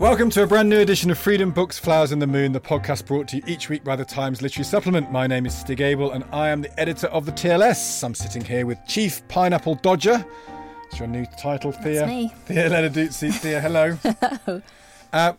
[0.00, 3.04] Welcome to a brand new edition of Freedom Books, Flowers and the Moon, the podcast
[3.06, 5.12] brought to you each week by the Times Literary Supplement.
[5.12, 8.02] My name is Stig Abell and I am the editor of the TLS.
[8.02, 10.24] I'm sitting here with Chief Pineapple Dodger.
[10.86, 12.00] It's your new title, Thea.
[12.00, 12.32] That's me.
[12.46, 13.30] Thea Lenarduzzi.
[13.40, 13.92] Thea, hello.
[14.46, 14.62] Hello.
[15.12, 15.32] Uh,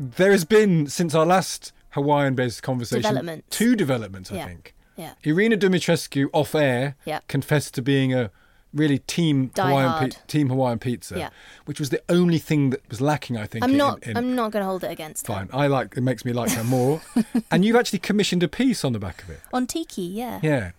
[0.00, 3.46] there has been, since our last Hawaiian based conversation, Developments.
[3.56, 4.46] two developments, I Yeah.
[4.46, 4.74] think.
[4.96, 5.12] Yeah.
[5.22, 7.20] Irina Dumitrescu, off air, Yeah.
[7.28, 8.30] confessed to being a
[8.76, 10.16] really team Die Hawaiian hard.
[10.28, 11.30] team Hawaiian pizza, Yeah.
[11.64, 13.64] which was the only thing that was lacking, I think.
[13.64, 14.02] I'm in- not.
[14.02, 15.34] in- I'm not going to hold it against her.
[15.34, 15.50] Fine.
[15.52, 17.00] I like it makes me like her more.
[17.50, 19.40] and you've actually commissioned a piece on the back of it.
[19.52, 20.40] On tiki, yeah.
[20.42, 20.70] Yeah.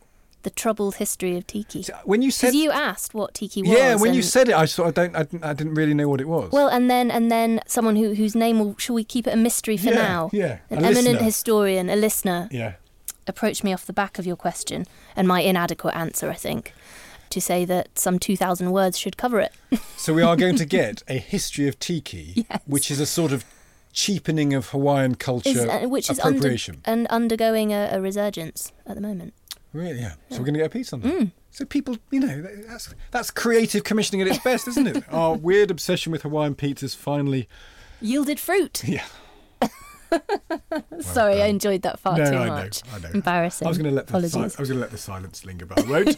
[0.43, 1.83] The troubled history of tiki.
[1.83, 3.71] So when you said Because you asked what tiki was.
[3.71, 6.07] Yeah, when you said it I sort of don't I didn't, I didn't really know
[6.07, 6.51] what it was.
[6.53, 9.37] Well, and then and then someone who whose name will shall we keep it a
[9.37, 10.29] mystery for Yeah, now?
[10.31, 11.23] yeah, An a eminent listener.
[11.23, 12.73] historian, a listener, yeah.
[13.27, 14.85] approached me off the back of your question
[15.17, 16.71] and my inadequate answer, I think,
[17.29, 19.53] to say that some two thousand words should cover it.
[19.97, 22.61] So we are going to get a history of tiki, Yes.
[22.65, 23.43] which is a sort of
[23.91, 26.81] cheapening of Hawaiian culture Is, uh, which is under, appropriation.
[26.85, 29.33] and undergoing a, a resurgence at the moment.
[29.73, 30.13] Really, yeah.
[30.29, 31.13] So we're going to get a piece on that.
[31.13, 31.31] Mm.
[31.51, 35.03] So people, you know, that's that's creative commissioning at its best, isn't it?
[35.11, 37.49] Our weird obsession with Hawaiian pizzas finally.
[37.99, 38.83] Yielded fruit.
[38.87, 39.03] Yeah.
[40.99, 42.83] Sorry, I enjoyed that far no, too I much.
[42.85, 43.09] know, I know.
[43.13, 43.65] Embarrassing.
[43.65, 45.65] I was going to let the si- I was going to let the silence linger,
[45.65, 46.09] but I won't.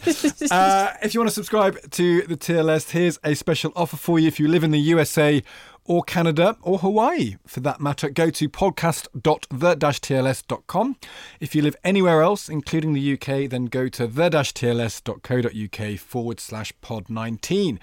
[0.52, 4.28] uh, if you want to subscribe to the TLS, here's a special offer for you.
[4.28, 5.42] If you live in the USA
[5.84, 10.96] or Canada or Hawaii, for that matter, go to podcast.the-tls.com.
[11.40, 17.10] If you live anywhere else, including the UK, then go to the-tls.co.uk forward slash pod
[17.10, 17.80] 19.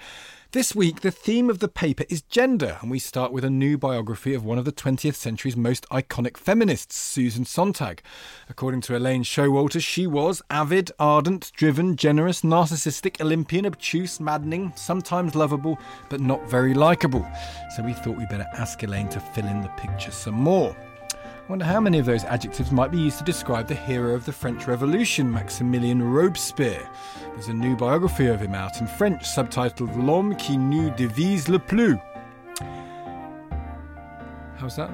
[0.58, 3.78] This week, the theme of the paper is gender, and we start with a new
[3.78, 8.02] biography of one of the 20th century's most iconic feminists, Susan Sontag.
[8.48, 15.36] According to Elaine Showalter, she was avid, ardent, driven, generous, narcissistic, Olympian, obtuse, maddening, sometimes
[15.36, 17.24] lovable, but not very likeable.
[17.76, 20.76] So we thought we'd better ask Elaine to fill in the picture some more.
[21.48, 24.26] I wonder how many of those adjectives might be used to describe the hero of
[24.26, 26.86] the French Revolution, Maximilien Robespierre.
[27.32, 31.58] There's a new biography of him out in French, subtitled L'homme qui nous divise le
[31.58, 31.96] plus.
[34.58, 34.90] How's that?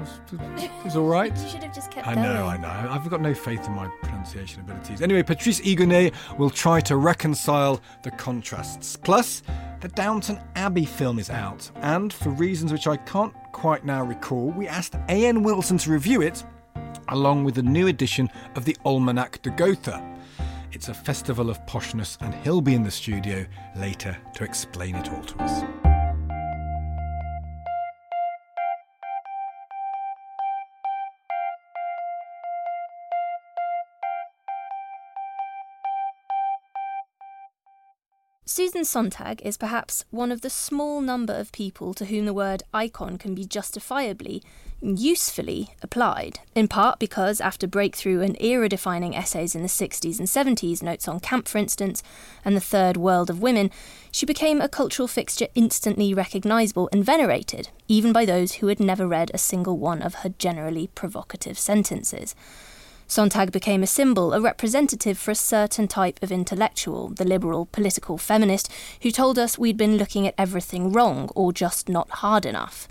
[0.59, 1.37] It was all right.
[1.43, 2.25] You should have just kept I going.
[2.28, 2.88] know, I know.
[2.88, 5.03] I've got no faith in my pronunciation abilities.
[5.03, 8.94] Anyway, Patrice Higonnet will try to reconcile the contrasts.
[8.94, 9.43] Plus,
[9.81, 14.50] the Downton Abbey film is out, and for reasons which I can't quite now recall,
[14.50, 15.44] we asked A.N.
[15.44, 16.44] Wilson to review it,
[17.09, 20.04] along with the new edition of the Almanach de Gotha.
[20.72, 25.10] It's a festival of poshness, and he'll be in the studio later to explain it
[25.10, 25.84] all to us.
[38.56, 42.62] Susan Sontag is perhaps one of the small number of people to whom the word
[42.73, 44.45] icon can be justifiably,
[44.81, 50.29] usefully applied, in part because, after breakthrough and era defining essays in the 60s and
[50.29, 52.01] 70s, Notes on Camp, for instance,
[52.45, 53.73] and The Third World of Women,
[54.12, 59.09] she became a cultural fixture instantly recognisable and venerated, even by those who had never
[59.09, 62.37] read a single one of her generally provocative sentences.
[63.14, 68.19] Sontag became a symbol, a representative for a certain type of intellectual, the liberal political
[68.19, 68.69] feminist,
[69.02, 72.88] who told us we'd been looking at everything wrong or just not hard enough.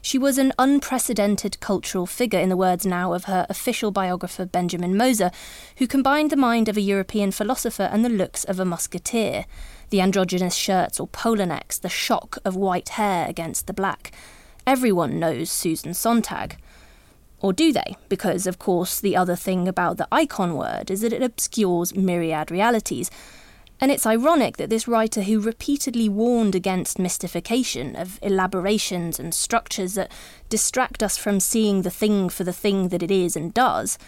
[0.00, 4.96] She was an unprecedented cultural figure, in the words now of her official biographer Benjamin
[4.96, 5.30] Moser,
[5.76, 9.44] who combined the mind of a European philosopher and the looks of a musketeer.
[9.90, 14.10] The androgynous shirts or polo necks, the shock of white hair against the black.
[14.66, 16.56] Everyone knows Susan Sontag.
[17.42, 17.96] Or do they?
[18.08, 22.50] Because, of course, the other thing about the icon word is that it obscures myriad
[22.50, 23.10] realities
[23.82, 29.94] and it's ironic that this writer, who repeatedly warned against mystification of elaborations and structures
[29.94, 30.12] that
[30.48, 33.98] distract us from seeing the thing for the thing that it is and does,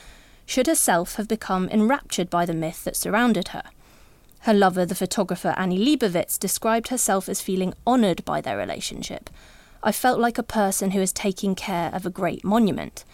[0.47, 3.65] should herself have become enraptured by the myth that surrounded her.
[4.43, 9.29] Her lover, the photographer Annie Leibovitz, described herself as feeling honoured by their relationship.
[9.83, 13.05] I felt like a person who is taking care of a great monument.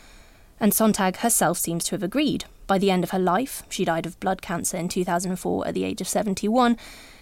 [0.61, 4.07] And Sontag herself seems to have agreed, by the end of her life, she died
[4.07, 6.77] of blood cancer in 2004 at the age of 71,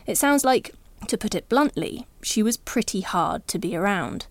[0.06, 0.74] it sounds like,
[1.06, 4.26] to put it bluntly, she was pretty hard to be around.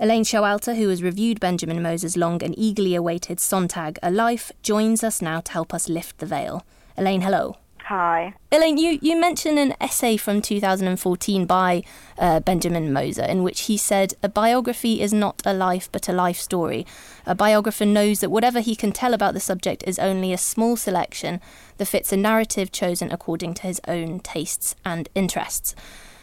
[0.00, 5.02] Elaine Showalter, who has reviewed Benjamin Moser's long and eagerly awaited Sontag A Life, joins
[5.04, 6.66] us now to help us lift the veil.
[6.98, 7.56] Elaine, hello.
[7.86, 8.34] Hi.
[8.50, 11.84] Elaine, you, you mentioned an essay from 2014 by
[12.18, 16.12] uh, Benjamin Moser in which he said, A biography is not a life but a
[16.12, 16.84] life story.
[17.26, 20.76] A biographer knows that whatever he can tell about the subject is only a small
[20.76, 21.40] selection
[21.76, 25.76] that fits a narrative chosen according to his own tastes and interests.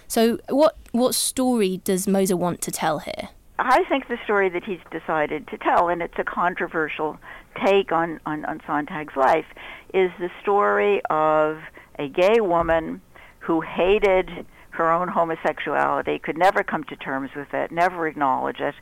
[0.09, 3.29] So, what, what story does Moser want to tell here?
[3.57, 7.17] I think the story that he's decided to tell, and it's a controversial
[7.65, 9.45] take on, on, on Sontag's life,
[9.93, 11.59] is the story of
[11.99, 13.01] a gay woman
[13.39, 18.73] who hated her own homosexuality, could never come to terms with it, never acknowledge it,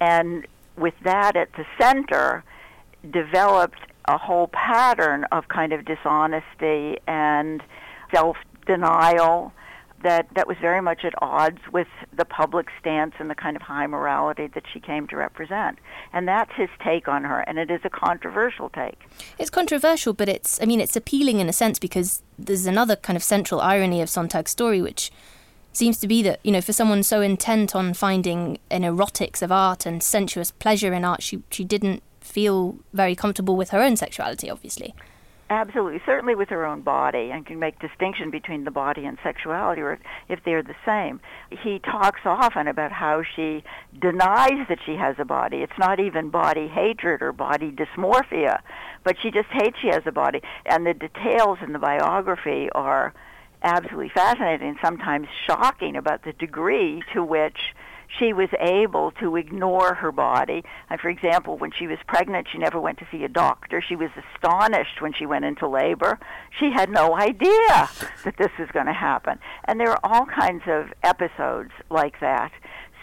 [0.00, 0.46] and
[0.76, 2.42] with that at the center,
[3.10, 7.62] developed a whole pattern of kind of dishonesty and
[8.12, 8.36] self
[8.66, 9.52] denial
[10.04, 13.62] that that was very much at odds with the public stance and the kind of
[13.62, 15.78] high morality that she came to represent.
[16.12, 19.00] And that's his take on her, and it is a controversial take.
[19.38, 23.16] It's controversial, but it's I mean it's appealing in a sense because there's another kind
[23.16, 25.10] of central irony of Sontag's story which
[25.72, 29.50] seems to be that, you know, for someone so intent on finding an erotics of
[29.50, 33.96] art and sensuous pleasure in art, she she didn't feel very comfortable with her own
[33.96, 34.94] sexuality, obviously.
[35.50, 39.82] Absolutely, certainly with her own body, and can make distinction between the body and sexuality,
[39.82, 39.98] or
[40.28, 41.20] if they're the same.
[41.50, 43.62] He talks often about how she
[44.00, 45.58] denies that she has a body.
[45.58, 48.60] It's not even body hatred or body dysmorphia,
[49.04, 50.40] but she just hates she has a body.
[50.64, 53.12] And the details in the biography are
[53.62, 57.74] absolutely fascinating, sometimes shocking about the degree to which
[58.18, 60.64] she was able to ignore her body.
[60.90, 63.82] And for example, when she was pregnant, she never went to see a doctor.
[63.86, 66.18] She was astonished when she went into labor.
[66.58, 67.88] She had no idea
[68.24, 69.38] that this was going to happen.
[69.64, 72.52] And there are all kinds of episodes like that.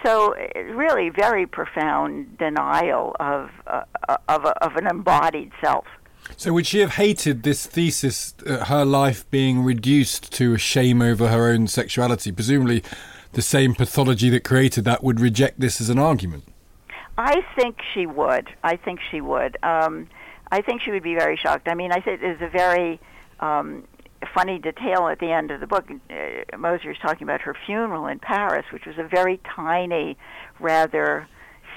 [0.03, 3.83] So, really, very profound denial of uh,
[4.27, 5.85] of, of an embodied self.
[6.37, 11.01] So, would she have hated this thesis, uh, her life being reduced to a shame
[11.01, 12.31] over her own sexuality?
[12.31, 12.83] Presumably,
[13.33, 16.43] the same pathology that created that would reject this as an argument?
[17.17, 18.49] I think she would.
[18.63, 19.57] I think she would.
[19.63, 20.07] Um,
[20.51, 21.67] I think she would be very shocked.
[21.67, 22.99] I mean, I think there's a very
[23.39, 23.83] um,
[24.33, 25.85] funny detail at the end of the book.
[26.09, 30.17] Uh, Moser is talking about her funeral in Paris, which was a very tiny,
[30.59, 31.27] rather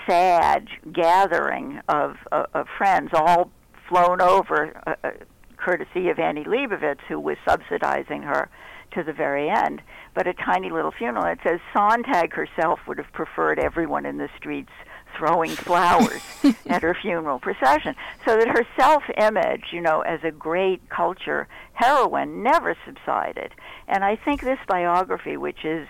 [0.06, 3.50] sad gathering of, of friends, all
[3.88, 5.10] flown over, uh, uh
[5.56, 8.50] courtesy of Annie Leibovitz, who was subsidizing her
[8.94, 9.82] to the very end
[10.14, 11.26] but a tiny little funeral.
[11.26, 14.72] It says Sontag herself would have preferred everyone in the streets
[15.16, 16.22] throwing flowers
[16.66, 17.94] at her funeral procession.
[18.24, 23.52] So that her self image, you know, as a great culture heroine never subsided.
[23.88, 25.88] And I think this biography, which is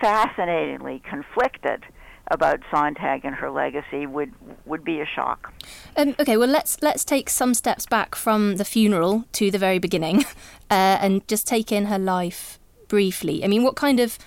[0.00, 1.84] fascinatingly conflicted,
[2.30, 4.32] about Sontag and her legacy would
[4.64, 5.52] would be a shock.
[5.96, 9.78] Um, okay, well let's let's take some steps back from the funeral to the very
[9.78, 10.20] beginning,
[10.70, 12.58] uh, and just take in her life
[12.88, 13.44] briefly.
[13.44, 14.18] I mean, what kind of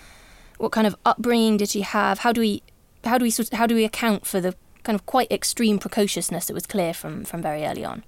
[0.58, 2.20] what kind of upbringing did she have?
[2.20, 2.64] How do we
[3.06, 6.48] how do we sort how do we account for the kind of quite extreme precociousness
[6.48, 8.04] that was clear from from very early on?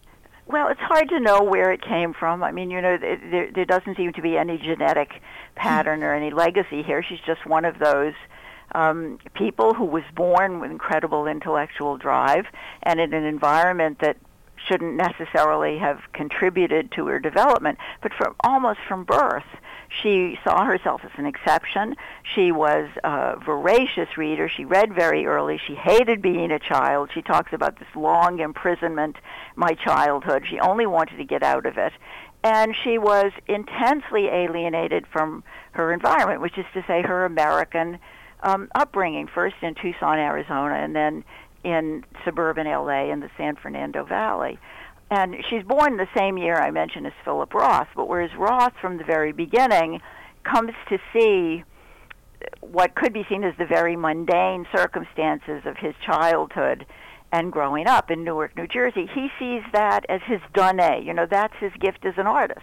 [0.47, 2.43] Well, it's hard to know where it came from.
[2.43, 5.09] I mean, you know, there, there doesn't seem to be any genetic
[5.55, 7.01] pattern or any legacy here.
[7.01, 8.13] She's just one of those
[8.75, 12.45] um, people who was born with incredible intellectual drive
[12.83, 14.17] and in an environment that
[14.67, 19.45] shouldn't necessarily have contributed to her development, but from almost from birth.
[20.01, 21.95] She saw herself as an exception.
[22.23, 24.49] She was a voracious reader.
[24.49, 25.59] She read very early.
[25.65, 27.11] She hated being a child.
[27.13, 29.15] She talks about this long imprisonment,
[29.55, 30.43] my childhood.
[30.49, 31.93] She only wanted to get out of it.
[32.43, 37.99] And she was intensely alienated from her environment, which is to say, her American
[38.45, 41.23] um, upbringing, first in Tucson, Arizona, and then
[41.63, 44.59] in suburban LA in the San Fernando Valley.
[45.09, 48.97] And she's born the same year I mentioned as Philip Roth, but whereas Roth from
[48.97, 50.01] the very beginning
[50.43, 51.63] comes to see
[52.61, 56.85] what could be seen as the very mundane circumstances of his childhood
[57.31, 61.03] and growing up in Newark, New Jersey, he sees that as his donné.
[61.03, 62.61] You know, that's his gift as an artist.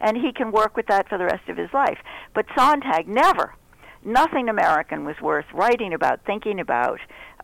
[0.00, 1.98] And he can work with that for the rest of his life.
[2.34, 3.54] But Sontag never.
[4.04, 6.98] Nothing American was worth writing about, thinking about,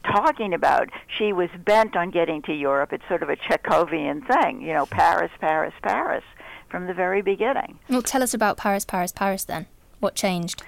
[0.05, 0.89] talking about.
[1.19, 2.93] She was bent on getting to Europe.
[2.93, 6.25] It's sort of a Chekhovian thing, you know, Paris, Paris, Paris,
[6.71, 7.79] from the very beginning.
[7.89, 9.67] Well, tell us about Paris, Paris, Paris then.
[10.01, 10.63] What changed?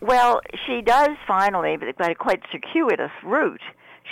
[0.00, 3.62] Well, she does finally, but by a quite circuitous route.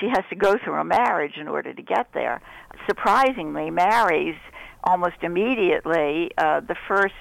[0.01, 2.43] She has to go through a marriage in order to get there.
[2.87, 4.37] Surprisingly, marries
[4.85, 7.15] almost immediately uh, the first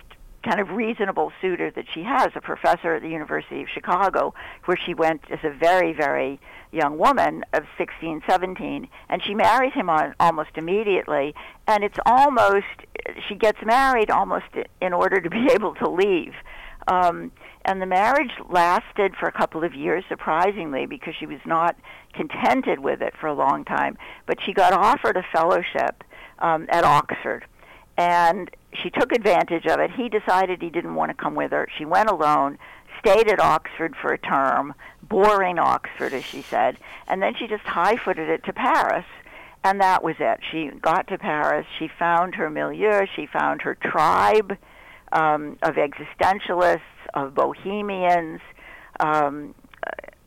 [0.46, 4.34] kind of reasonable suitor that she has, a professor at the University of Chicago,
[4.66, 6.40] where she went as a very, very
[6.72, 11.34] young woman of 16, 17, and she marries him on, almost immediately.
[11.68, 12.66] And it's almost,
[13.28, 14.46] she gets married almost
[14.82, 16.34] in order to be able to leave.
[16.88, 17.32] Um,
[17.64, 21.76] and the marriage lasted for a couple of years, surprisingly, because she was not
[22.14, 23.98] contented with it for a long time.
[24.28, 26.04] But she got offered a fellowship
[26.40, 27.46] um, at Oxford,
[27.98, 28.50] and
[28.82, 29.92] she took advantage of it.
[29.92, 31.68] He decided he didn't want to come with her.
[31.78, 32.58] She went alone,
[33.00, 37.64] stayed at Oxford for a term, boring Oxford, as she said, and then she just
[37.64, 39.06] high footed it to Paris.
[39.64, 40.42] And that was it.
[40.52, 41.66] She got to Paris.
[41.80, 43.08] She found her milieu.
[43.16, 44.56] She found her tribe
[45.12, 46.82] um, of existentialists,
[47.16, 48.42] of bohemians,
[49.00, 49.56] um,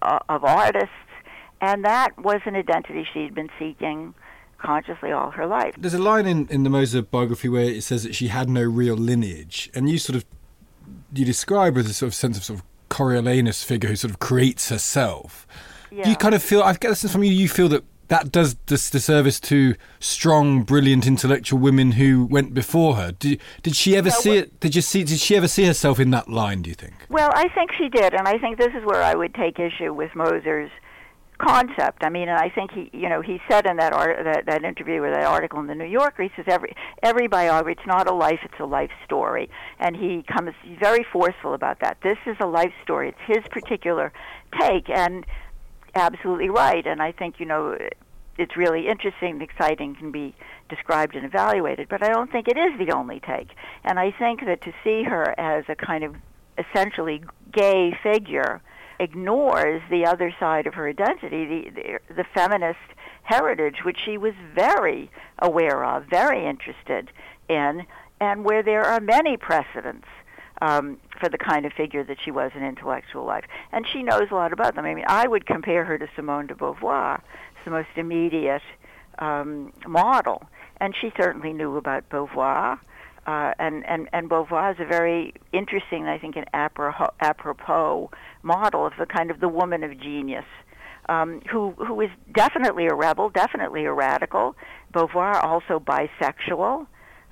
[0.02, 0.90] uh, of artists,
[1.60, 4.14] and that was an identity she'd been seeking
[4.58, 5.74] consciously all her life.
[5.78, 8.62] There's a line in, in the Moser biography where it says that she had no
[8.62, 10.24] real lineage, and you sort of
[11.12, 14.10] you describe her as a sort of sense of sort of Coriolanus figure who sort
[14.10, 15.46] of creates herself.
[15.90, 16.04] Yeah.
[16.04, 16.62] Do you kind of feel?
[16.62, 17.32] I get this from you.
[17.32, 22.96] You feel that that does dis- disservice to strong, brilliant intellectual women who went before
[22.96, 23.12] her.
[23.12, 24.60] Did, did she ever no, see it?
[24.60, 25.04] Did you see?
[25.04, 26.62] Did she ever see herself in that line?
[26.62, 26.94] Do you think?
[27.08, 29.92] Well, I think she did, and I think this is where I would take issue
[29.92, 30.70] with Moser's
[31.38, 32.02] concept.
[32.02, 34.64] I mean, and I think he, you know, he said in that art, that, that
[34.64, 38.10] interview or that article in the New Yorker, he says every every biography, it's not
[38.10, 41.98] a life, it's a life story, and he comes very forceful about that.
[42.02, 43.08] This is a life story.
[43.10, 44.12] It's his particular
[44.60, 45.24] take, and
[45.94, 46.86] absolutely right.
[46.86, 47.76] And I think you know
[48.36, 50.34] it's really interesting, and exciting, can be
[50.68, 51.88] described and evaluated.
[51.88, 53.48] But I don't think it is the only take.
[53.84, 56.14] And I think that to see her as a kind of
[56.58, 58.60] essentially gay figure
[59.00, 62.78] ignores the other side of her identity, the, the, the feminist
[63.22, 67.10] heritage, which she was very aware of, very interested
[67.48, 67.84] in,
[68.20, 70.06] and where there are many precedents
[70.60, 73.44] um, for the kind of figure that she was in intellectual life.
[73.72, 74.84] And she knows a lot about them.
[74.84, 78.62] I mean, I would compare her to Simone de Beauvoir, It's the most immediate
[79.18, 80.42] um, model.
[80.80, 82.78] And she certainly knew about Beauvoir.
[83.26, 88.10] Uh, and, and, and Beauvoir is a very interesting, I think, an apropos, apropos
[88.42, 90.44] model of the kind of the woman of genius,
[91.08, 94.56] um, who who is definitely a rebel, definitely a radical.
[94.92, 96.86] Beauvoir also bisexual,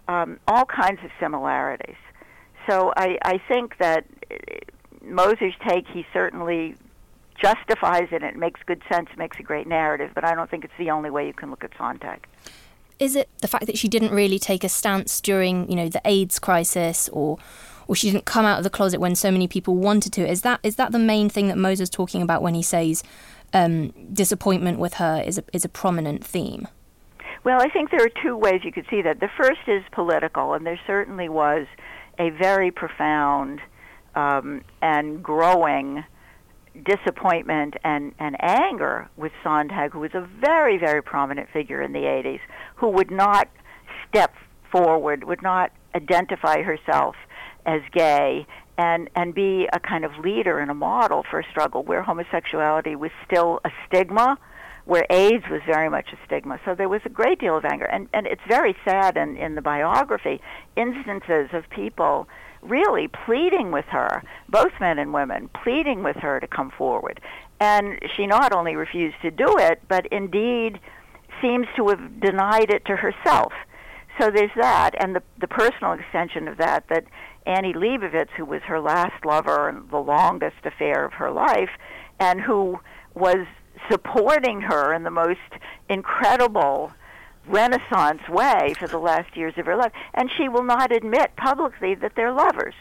[0.08, 1.96] um, all kinds of similarities.
[2.68, 4.36] So I, I think that uh,
[5.04, 6.74] Moser's take, he certainly
[7.40, 8.22] justifies it.
[8.22, 11.10] It makes good sense, makes a great narrative, but I don't think it's the only
[11.10, 12.26] way you can look at Sontag.
[12.98, 16.00] Is it the fact that she didn't really take a stance during, you know, the
[16.04, 17.38] AIDS crisis or
[17.86, 20.28] or she didn't come out of the closet when so many people wanted to?
[20.28, 23.02] Is that is that the main thing that Moser's talking about when he says
[23.52, 26.68] um, disappointment with her is a, is a prominent theme?
[27.44, 29.20] Well, I think there are two ways you could see that.
[29.20, 31.66] The first is political, and there certainly was
[32.18, 33.60] a very profound
[34.16, 36.04] um, and growing
[36.84, 42.00] disappointment and, and anger with Sontag, who was a very, very prominent figure in the
[42.00, 42.40] 80s,
[42.74, 43.48] who would not
[44.08, 44.34] step
[44.72, 47.14] forward, would not identify herself
[47.66, 48.46] as gay,
[48.78, 52.94] and, and be a kind of leader and a model for a struggle where homosexuality
[52.94, 54.38] was still a stigma,
[54.84, 56.60] where AIDS was very much a stigma.
[56.64, 57.86] So there was a great deal of anger.
[57.86, 60.40] And, and it's very sad in, in the biography,
[60.76, 62.28] instances of people
[62.62, 67.20] really pleading with her, both men and women, pleading with her to come forward.
[67.60, 70.78] And she not only refused to do it, but indeed
[71.40, 73.52] seems to have denied it to herself.
[74.20, 77.04] So there's that, and the, the personal extension of that, that
[77.46, 81.70] Annie Leibovitz, who was her last lover and the longest affair of her life,
[82.18, 82.78] and who
[83.14, 83.46] was
[83.90, 85.38] supporting her in the most
[85.88, 86.92] incredible
[87.46, 89.92] renaissance way for the last years of her life.
[90.14, 92.74] And she will not admit publicly that they're lovers.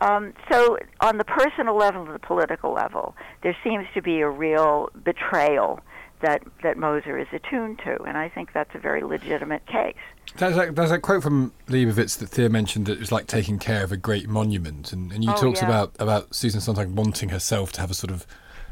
[0.00, 4.28] Um, so, on the personal level and the political level, there seems to be a
[4.28, 5.80] real betrayal
[6.22, 9.94] that that Moser is attuned to, and I think that's a very legitimate case.
[10.36, 13.58] There's a, there's that quote from Leibovitz that Thea mentioned that it was like taking
[13.58, 15.66] care of a great monument, and, and you Oh, talked yeah.
[15.66, 18.26] about about Susan Sontag wanting herself to have a sort of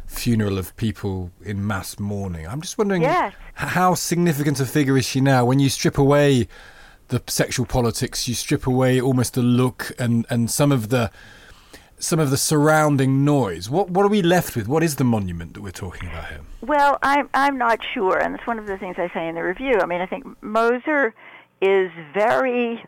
[0.07, 2.47] funeral of people in mass mourning.
[2.47, 3.35] I'm just wondering Yes.
[3.55, 6.49] how significant a figure is she now when you strip away
[7.09, 11.11] the sexual politics, you strip away almost the look and, and some of the
[11.99, 13.69] some of the surrounding noise.
[13.69, 14.69] What what are we left with?
[14.69, 16.41] What is the monument that we're talking about here?
[16.61, 19.43] Well, I'm I'm not sure, and it's one of the things I say in the
[19.43, 19.79] review.
[19.81, 21.15] I mean, I think Moser
[21.61, 22.85] is very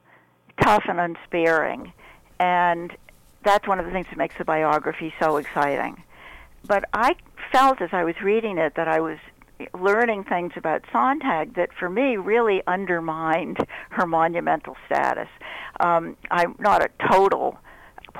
[0.62, 1.92] tough and unsparing,
[2.38, 2.96] and
[3.44, 6.02] that's one of the things that makes the biography so exciting.
[6.66, 7.16] But I
[7.52, 9.18] felt as I was reading it that I was
[9.78, 13.58] learning things about Sontag that for me really undermined
[13.90, 15.28] her monumental status.
[15.80, 17.58] Um, I'm not a total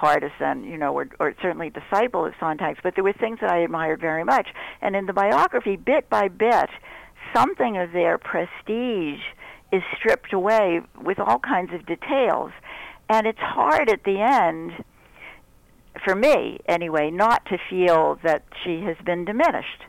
[0.00, 3.58] partisan, you know, or, or certainly disciple of Sontag's, but there were things that I
[3.58, 4.48] admired very much.
[4.80, 6.70] And in the biography, bit by bit,
[7.36, 9.20] something of their prestige
[9.70, 12.50] is stripped away with all kinds of details.
[13.10, 14.84] And it's hard at the end,
[16.02, 19.82] for me anyway, not to feel that she has been diminished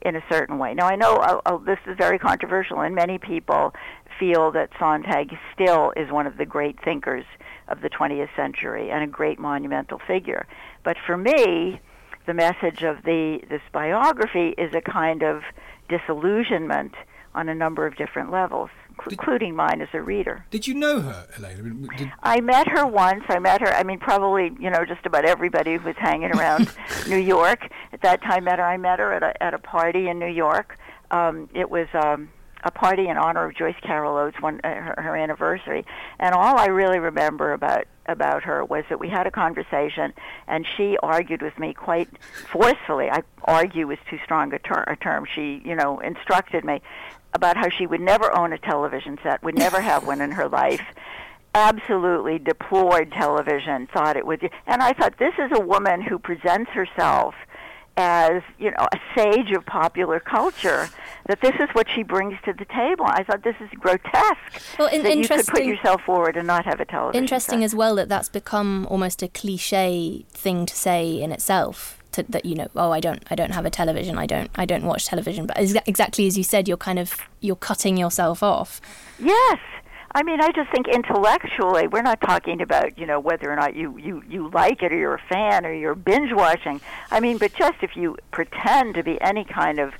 [0.00, 0.72] in a certain way.
[0.72, 3.74] Now, I know uh, uh, this is very controversial, and many people
[4.18, 7.26] feel that Sontag still is one of the great thinkers
[7.68, 10.46] of the 20th century and a great monumental figure.
[10.84, 11.80] But for me,
[12.26, 15.42] the message of the this biography is a kind of
[15.88, 16.94] disillusionment
[17.34, 20.44] on a number of different levels, cl- including mine as a reader.
[20.50, 21.88] Did you know her, Elaine?
[21.90, 23.24] I did, I met her once.
[23.28, 23.68] I met her.
[23.68, 26.70] I mean, probably you know just about everybody who was hanging around
[27.08, 28.64] New York at that time met her.
[28.64, 30.78] I met her at a at a party in New York.
[31.10, 32.28] Um, it was um,
[32.64, 35.84] a party in honor of Joyce Carol Oates, one uh, her, her anniversary.
[36.18, 40.12] And all I really remember about about her was that we had a conversation,
[40.46, 42.08] and she argued with me quite
[42.50, 43.10] forcefully.
[43.10, 45.26] I argue is too strong a, ter- a term.
[45.34, 46.80] She you know instructed me
[47.34, 50.48] about how she would never own a television set, would never have one in her
[50.48, 50.82] life
[51.54, 54.48] absolutely deplored television, thought it would.
[54.66, 57.34] And I thought this is a woman who presents herself
[57.98, 60.88] as you know a sage of popular culture.
[61.26, 63.04] That this is what she brings to the table.
[63.04, 64.78] I thought this is grotesque.
[64.78, 67.22] Well, in- that you could put yourself forward and not have a television.
[67.22, 71.96] Interesting as well that that's become almost a cliche thing to say in itself.
[72.12, 74.16] To, that you know, oh, I don't, I don't have a television.
[74.16, 75.46] I don't, I don't watch television.
[75.46, 78.80] But exa- exactly as you said, you're kind of you're cutting yourself off.
[79.18, 79.58] Yes.
[80.14, 83.76] I mean, I just think intellectually, we're not talking about, you know, whether or not
[83.76, 86.80] you, you, you like it or you're a fan or you're binge watching.
[87.10, 89.92] I mean, but just if you pretend to be any kind of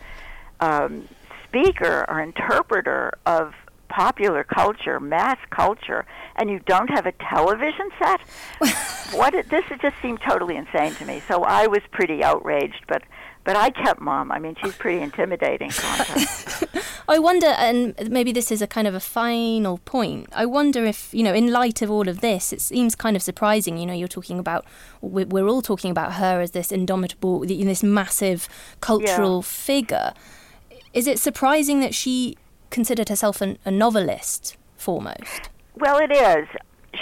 [0.61, 1.09] um,
[1.45, 3.55] speaker or interpreter of
[3.89, 8.21] popular culture, mass culture, and you don't have a television set,
[9.13, 11.23] what it, this just seemed totally insane to me.
[11.29, 13.03] So I was pretty outraged, but
[13.49, 14.31] but I kept mum.
[14.31, 15.71] I mean, she's pretty intimidating.
[17.09, 20.29] I wonder, and maybe this is a kind of a final point.
[20.33, 23.23] I wonder if, you know, in light of all of this, it seems kind of
[23.23, 23.79] surprising.
[23.79, 24.67] You know, you're talking about,
[25.01, 28.51] we're, all talking about her as this indomitable, this massive
[28.83, 30.13] cultural figure.
[30.93, 32.37] Is it surprising that she
[32.69, 35.49] considered herself an, a novelist foremost?
[35.75, 36.47] Well, it is.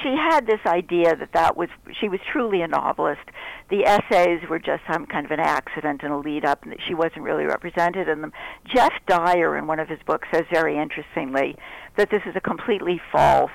[0.00, 3.22] She had this idea that that was she was truly a novelist.
[3.68, 6.94] The essays were just some kind of an accident and a lead up, and she
[6.94, 8.32] wasn't really represented in them.
[8.64, 11.56] Geoff Dyer, in one of his books, says very interestingly
[11.96, 13.50] that this is a completely false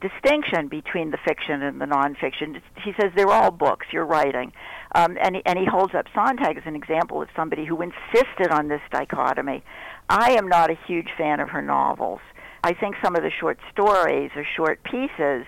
[0.00, 2.60] distinction between the fiction and the nonfiction.
[2.84, 4.52] He says they're all books you're writing,
[4.94, 8.50] um, and he, and he holds up Sontag as an example of somebody who insisted
[8.50, 9.64] on this dichotomy.
[10.08, 12.20] I am not a huge fan of her novels.
[12.62, 15.46] I think some of the short stories or short pieces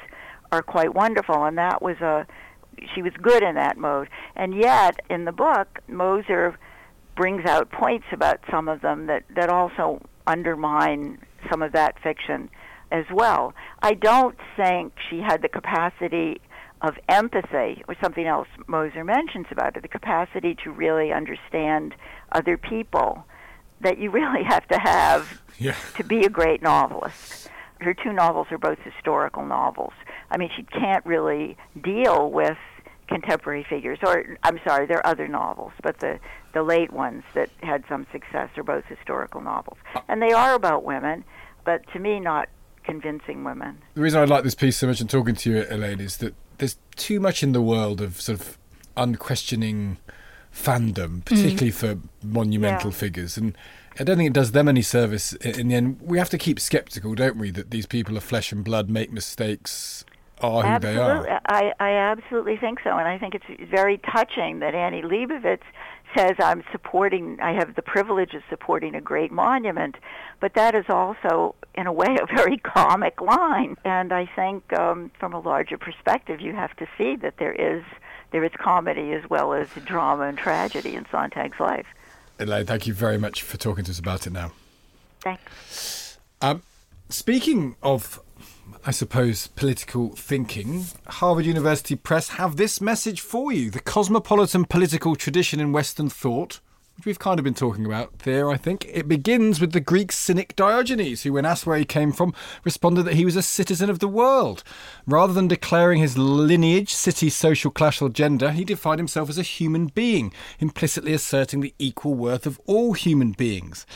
[0.51, 2.27] are quite wonderful, and that was a
[2.95, 4.09] she was good in that mode.
[4.37, 6.59] And yet, in the book, Moser
[7.17, 11.19] brings out points about some of them that that also undermine
[11.51, 12.49] some of that fiction
[12.91, 13.55] as well.
[13.83, 16.41] I don't think she had the capacity
[16.81, 21.95] of empathy, or something else Moser mentions about it, the capacity to really understand
[22.33, 23.25] other people
[23.81, 25.77] that you really have to have yeah.
[25.97, 27.49] to be a great novelist.
[27.81, 29.93] Her two novels are both historical novels.
[30.31, 32.59] I mean, she can't really deal with
[33.09, 36.19] contemporary figures, or I'm sorry, there are other novels, but the
[36.53, 40.85] the late ones that had some success are both historical novels, and they are about
[40.85, 41.25] women,
[41.65, 42.49] but to me, not
[42.85, 43.79] convincing women.
[43.95, 46.35] The reason I like this piece so much and talking to you, Elaine, is that
[46.59, 48.59] there's too much in the world of sort of
[48.97, 49.99] unquestioning
[50.53, 51.25] fandom, mm.
[51.25, 52.97] particularly for monumental Yeah.
[52.97, 53.37] figures.
[53.37, 53.57] And
[54.01, 56.01] I don't think it does them any service in the end.
[56.01, 59.13] We have to keep skeptical, don't we, that these people of flesh and blood, make
[59.13, 60.05] mistakes.
[60.41, 61.03] Are who absolutely.
[61.03, 61.41] they are.
[61.47, 65.63] I, I absolutely think so, and I think it's very touching that Annie Leibovitz
[66.17, 69.97] says I'm supporting, I have the privilege of supporting a great monument,
[70.41, 73.77] but that is also, in a way, a very comic line.
[73.85, 77.85] And I think, um, from a larger perspective, you have to see that there is
[78.31, 81.87] there is comedy as well as drama and tragedy in Sontag's life.
[82.39, 84.53] Elaine, thank you very much for talking to us about it now.
[85.21, 86.19] Thanks.
[86.41, 86.63] Um,
[87.09, 88.21] speaking of,
[88.85, 95.17] I suppose, political thinking, Harvard University Press have this message for you the cosmopolitan political
[95.17, 96.61] tradition in Western thought.
[96.99, 98.85] Which we've kind of been talking about there, I think.
[98.93, 102.35] It begins with the Greek cynic Diogenes, who, when asked where he came from,
[102.65, 104.65] responded that he was a citizen of the world.
[105.07, 109.43] Rather than declaring his lineage, city, social class, or gender, he defined himself as a
[109.43, 113.87] human being, implicitly asserting the equal worth of all human beings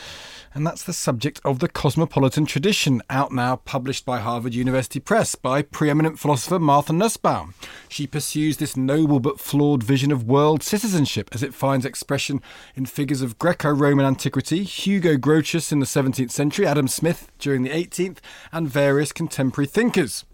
[0.55, 5.33] and that's the subject of The Cosmopolitan Tradition, out now published by Harvard University Press
[5.35, 7.55] by preeminent philosopher Martha Nussbaum.
[7.89, 12.41] She pursues this noble but flawed vision of world citizenship as it finds expression
[12.75, 17.63] in figures of Greco Roman antiquity, Hugo Grotius in the 17th century, Adam Smith during
[17.63, 18.19] the 18th,
[18.51, 20.25] and various contemporary thinkers.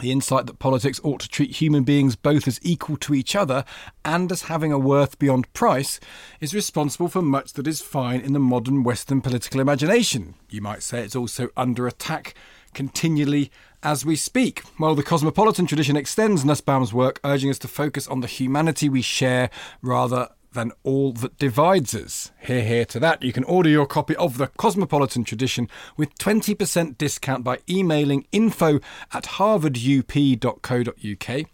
[0.00, 3.64] The insight that politics ought to treat human beings both as equal to each other
[4.04, 6.00] and as having a worth beyond price
[6.40, 10.34] is responsible for much that is fine in the modern Western political imagination.
[10.50, 12.34] You might say it's also under attack
[12.74, 13.52] continually
[13.82, 14.62] as we speak.
[14.78, 19.02] Well, the cosmopolitan tradition extends Nussbaum's work, urging us to focus on the humanity we
[19.02, 19.50] share
[19.82, 22.32] rather than all that divides us.
[22.40, 23.22] Hear, hear to that.
[23.22, 28.80] You can order your copy of The Cosmopolitan Tradition with 20% discount by emailing info
[29.12, 31.46] at harvardup.co.uk.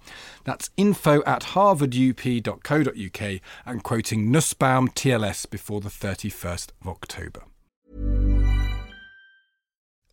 [0.44, 7.42] That's info at harvardup.co.uk and quoting Nussbaum TLS before the 31st of October.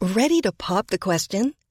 [0.01, 1.53] Ready to pop the question?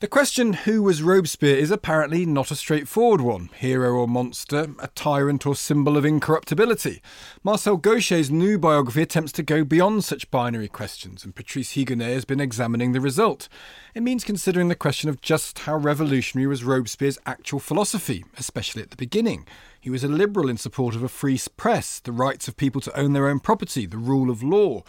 [0.00, 3.48] The question, who was Robespierre, is apparently not a straightforward one.
[3.56, 7.00] Hero or monster, a tyrant or symbol of incorruptibility.
[7.42, 12.26] Marcel Gauchet's new biography attempts to go beyond such binary questions, and Patrice Higonnet has
[12.26, 13.48] been examining the result.
[13.94, 18.90] It means considering the question of just how revolutionary was Robespierre's actual philosophy, especially at
[18.90, 19.46] the beginning.
[19.86, 22.98] He was a liberal in support of a free press, the rights of people to
[22.98, 24.82] own their own property, the rule of law.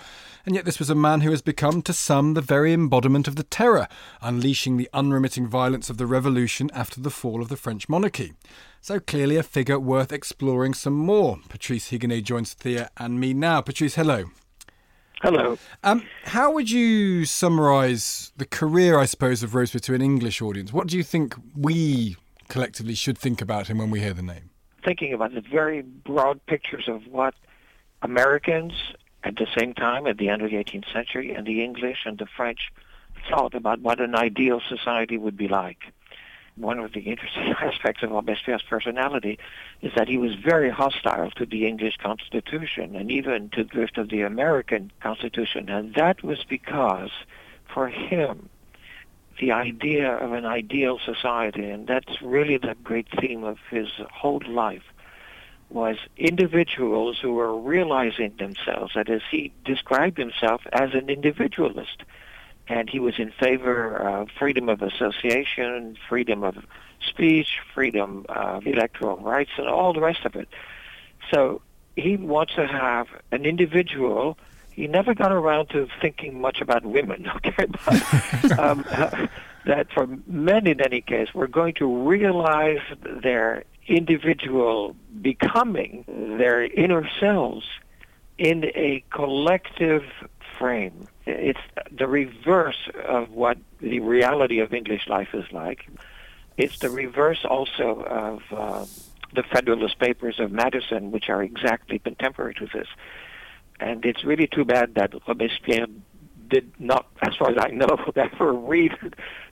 [0.43, 3.35] And yet, this was a man who has become, to some, the very embodiment of
[3.35, 3.87] the terror,
[4.23, 8.33] unleashing the unremitting violence of the revolution after the fall of the French monarchy.
[8.81, 11.37] So, clearly, a figure worth exploring some more.
[11.47, 13.61] Patrice Higonnet joins Thea and me now.
[13.61, 14.31] Patrice, hello.
[15.21, 15.59] Hello.
[15.83, 20.73] Um, how would you summarise the career, I suppose, of Robespierre to an English audience?
[20.73, 22.15] What do you think we
[22.47, 24.49] collectively should think about him when we hear the name?
[24.87, 27.33] Thinking about the very broad pictures of what
[28.01, 28.71] Americans
[29.21, 32.17] at the same time, at the end of the 18th century, and the English and
[32.17, 32.71] the French
[33.29, 35.91] thought about what an ideal society would be like.
[36.55, 39.39] One of the interesting aspects of Robespierre's personality
[39.81, 43.97] is that he was very hostile to the English Constitution and even to the drift
[43.97, 45.67] of the American Constitution.
[45.67, 47.11] And that was because,
[47.73, 48.47] for him,
[49.39, 54.41] the idea of an ideal society, and that's really the great theme of his whole
[54.47, 54.83] life,
[55.69, 58.93] was individuals who were realizing themselves.
[58.95, 62.03] That is, he described himself as an individualist,
[62.67, 66.57] and he was in favor of freedom of association, freedom of
[67.05, 70.47] speech, freedom of electoral rights, and all the rest of it.
[71.33, 71.61] So
[71.95, 74.37] he wants to have an individual
[74.77, 77.29] he never got around to thinking much about women.
[77.37, 78.85] Okay, but, um,
[79.65, 82.79] that for men in any case were going to realize
[83.23, 86.05] their individual becoming,
[86.37, 87.65] their inner selves,
[88.37, 90.03] in a collective
[90.59, 91.07] frame.
[91.25, 91.59] It's
[91.91, 95.89] the reverse of what the reality of English life is like.
[96.55, 98.85] It's the reverse also of uh,
[99.33, 102.87] the Federalist Papers of Madison, which are exactly contemporary to this.
[103.79, 105.87] And it's really too bad that Robespierre
[106.49, 108.93] did not, as far as I know, ever read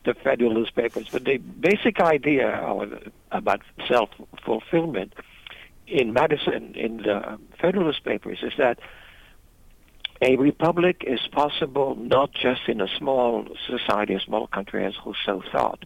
[0.05, 1.07] the Federalist Papers.
[1.11, 2.61] But the basic idea
[3.31, 5.13] about self-fulfillment
[5.88, 8.79] in Madison, in the Federalist Papers, is that
[10.21, 15.43] a republic is possible not just in a small society, a small country, as Rousseau
[15.51, 15.85] thought.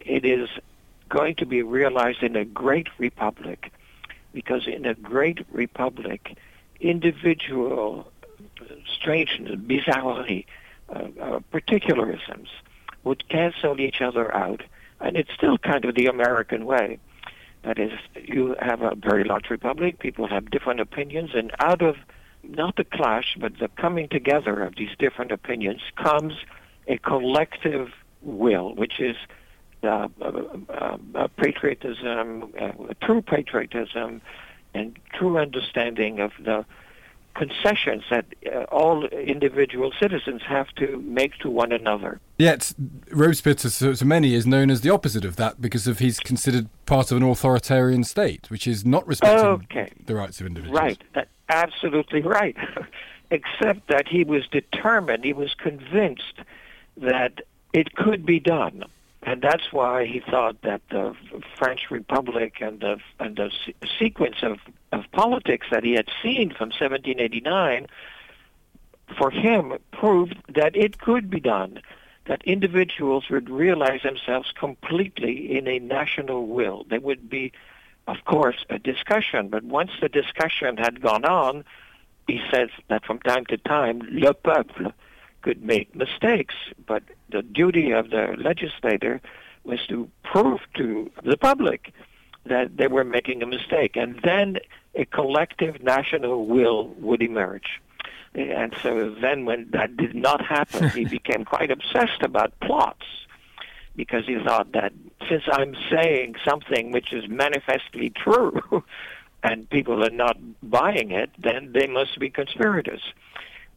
[0.00, 0.48] It is
[1.08, 3.72] going to be realized in a great republic,
[4.32, 6.36] because in a great republic,
[6.80, 8.10] individual
[8.86, 10.44] strangeness, bizarrerie,
[10.88, 12.48] uh, uh, particularisms
[13.04, 14.62] would cancel each other out.
[15.00, 16.98] And it's still kind of the American way.
[17.62, 21.96] That is, you have a very large republic, people have different opinions, and out of
[22.42, 26.34] not the clash, but the coming together of these different opinions comes
[26.86, 27.90] a collective
[28.22, 29.16] will, which is
[29.82, 34.20] uh, uh, uh, patriotism, uh, true patriotism,
[34.78, 36.64] and true understanding of the
[37.34, 42.20] concessions that uh, all individual citizens have to make to one another.
[42.36, 42.72] Yet,
[43.10, 46.68] Robespierre, to, to, many, is known as the opposite of that because of he's considered
[46.84, 49.92] part of an authoritarian state, which is not respecting okay.
[50.06, 50.80] the rights of individuals.
[50.80, 52.56] Right, that, absolutely right.
[53.30, 56.40] Except that he was determined, he was convinced
[56.96, 58.84] that it could be done
[59.22, 61.14] and that's why he thought that the
[61.56, 63.50] French Republic and the and the
[63.98, 64.58] sequence of
[64.92, 67.86] of politics that he had seen from 1789
[69.18, 71.80] for him proved that it could be done
[72.26, 76.84] that individuals would realize themselves completely in a national will.
[76.88, 77.52] There would be
[78.06, 81.64] of course a discussion but once the discussion had gone on
[82.26, 84.92] he says that from time to time le peuple
[85.42, 86.54] could make mistakes,
[86.86, 89.20] but the duty of the legislator
[89.64, 91.92] was to prove to the public
[92.46, 94.58] that they were making a mistake, and then
[94.94, 97.80] a collective national will would emerge.
[98.34, 103.04] And so then, when that did not happen, he became quite obsessed about plots
[103.96, 104.92] because he thought that
[105.28, 108.84] since I'm saying something which is manifestly true
[109.42, 113.02] and people are not buying it, then they must be conspirators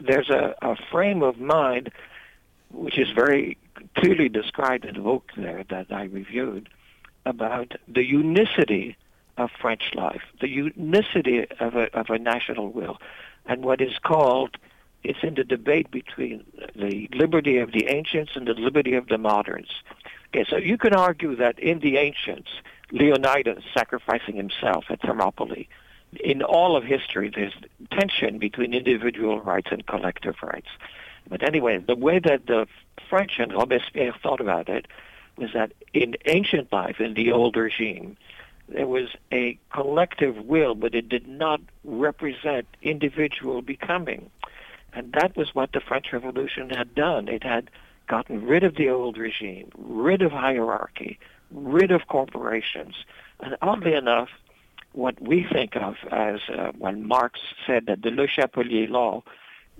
[0.05, 1.91] there's a, a frame of mind
[2.71, 3.57] which is very
[3.95, 6.69] clearly described in the book there that I reviewed
[7.25, 8.95] about the unicity
[9.37, 12.97] of French life, the unicity of a, of a national will,
[13.45, 14.57] and what is called
[15.03, 16.43] it's in the debate between
[16.75, 19.69] the liberty of the ancients and the liberty of the moderns.
[20.29, 22.49] Okay, so you can argue that in the ancients,
[22.91, 25.67] Leonidas sacrificing himself at Thermopylae
[26.19, 27.53] in all of history, there's
[27.91, 30.67] tension between individual rights and collective rights.
[31.27, 32.67] But anyway, the way that the
[33.09, 34.87] French and Robespierre thought about it
[35.37, 38.17] was that in ancient life, in the old regime,
[38.67, 44.29] there was a collective will, but it did not represent individual becoming.
[44.93, 47.27] And that was what the French Revolution had done.
[47.27, 47.69] It had
[48.07, 51.17] gotten rid of the old regime, rid of hierarchy,
[51.51, 52.95] rid of corporations.
[53.39, 54.29] And oddly enough,
[54.93, 59.23] what we think of as uh, when Marx said that the Le Chapelier law,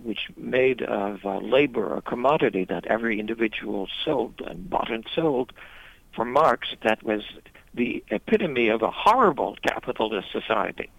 [0.01, 5.51] which made of uh, labor a commodity that every individual sold and bought and sold,
[6.15, 7.21] for Marx, that was
[7.73, 10.89] the epitome of a horrible capitalist society,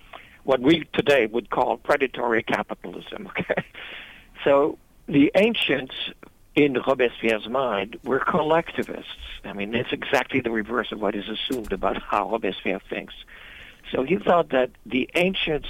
[0.44, 3.30] what we today would call predatory capitalism.
[3.38, 3.64] Okay,
[4.44, 5.94] so the ancients
[6.54, 9.10] in Robespierre's mind were collectivists.
[9.44, 13.14] I mean, it's exactly the reverse of what is assumed about how Robespierre thinks.
[13.90, 15.68] So he thought that the ancients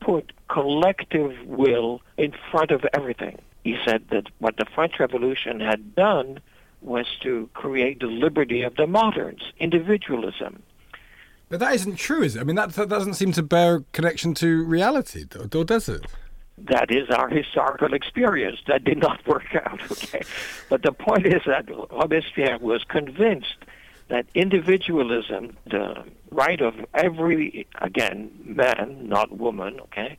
[0.00, 3.38] put collective will in front of everything.
[3.64, 6.40] He said that what the French Revolution had done
[6.80, 10.62] was to create the liberty of the moderns, individualism.
[11.48, 12.40] But that isn't true, is it?
[12.40, 16.06] I mean, that, that doesn't seem to bear connection to reality, or does it?
[16.58, 18.58] that is our historical experience.
[18.66, 20.22] That did not work out, okay?
[20.68, 23.56] But the point is that Robespierre was convinced
[24.08, 30.16] that individualism, the right of every, again, man, not woman, okay,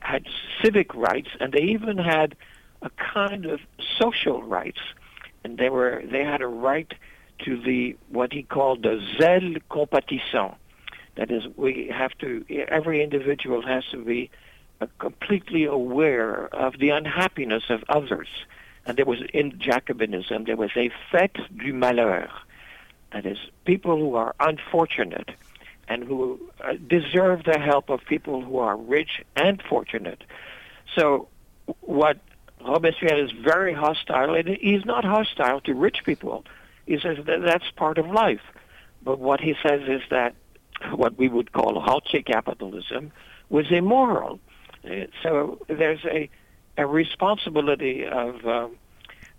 [0.00, 0.26] had
[0.62, 2.36] civic rights, and they even had
[2.82, 3.60] a kind of
[3.98, 4.80] social rights.
[5.44, 6.92] And they were they had a right
[7.44, 10.54] to the what he called the zèle compatissant.
[11.16, 14.30] That is, we have to every individual has to be
[14.80, 18.28] uh, completely aware of the unhappiness of others.
[18.86, 22.28] And there was in Jacobinism there was a fête du malheur.
[23.12, 25.30] That is, people who are unfortunate
[25.88, 30.22] and who uh, deserve the help of people who are rich and fortunate.
[30.94, 31.28] So,
[31.80, 32.18] what
[32.60, 36.44] Robespierre is very hostile, and he's not hostile to rich people.
[36.86, 38.40] He says that that's part of life.
[39.02, 40.34] But what he says is that
[40.92, 43.12] what we would call hauche capitalism
[43.48, 44.40] was immoral.
[44.84, 46.28] Uh, so there's a,
[46.76, 48.76] a responsibility of, um,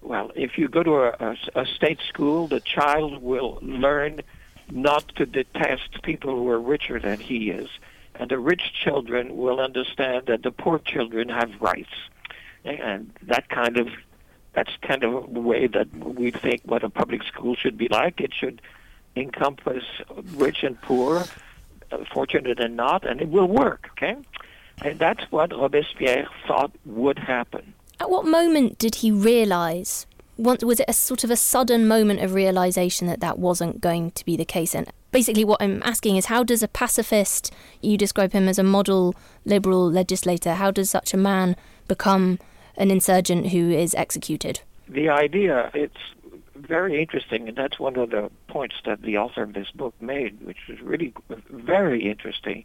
[0.01, 4.21] well, if you go to a, a, a state school, the child will learn
[4.71, 7.69] not to detest people who are richer than he is.
[8.15, 11.93] And the rich children will understand that the poor children have rights.
[12.65, 13.87] And that kind of
[14.53, 18.19] that's kind of the way that we think what a public school should be like.
[18.19, 18.61] It should
[19.15, 19.83] encompass
[20.35, 21.23] rich and poor,
[22.13, 24.17] fortunate and not, and it will work, okay?
[24.81, 27.73] And that's what Robespierre thought would happen.
[27.99, 30.07] At what moment did he realize
[30.39, 34.25] was it a sort of a sudden moment of realization that that wasn't going to
[34.25, 34.73] be the case?
[34.73, 38.63] And basically, what I'm asking is how does a pacifist, you describe him as a
[38.63, 41.55] model liberal legislator, how does such a man
[41.87, 42.39] become
[42.77, 44.61] an insurgent who is executed?
[44.87, 45.97] The idea, it's
[46.55, 50.41] very interesting, and that's one of the points that the author of this book made,
[50.41, 51.13] which is really
[51.49, 52.63] very interesting,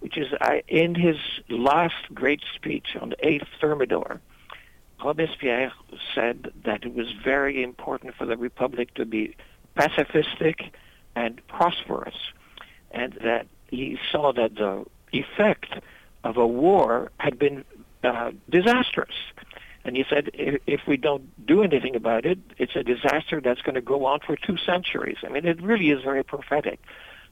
[0.00, 1.16] which is I, in his
[1.48, 4.20] last great speech on the 8th Thermidor,
[5.04, 5.72] Robespierre
[6.14, 9.36] said that it was very important for the Republic to be
[9.76, 10.70] pacifistic
[11.14, 12.14] and prosperous,
[12.90, 15.72] and that he saw that the effect
[16.24, 17.64] of a war had been
[18.02, 19.14] uh, disastrous.
[19.84, 23.62] And he said, if, if we don't do anything about it, it's a disaster that's
[23.62, 25.18] going to go on for two centuries.
[25.24, 26.80] I mean, it really is very prophetic.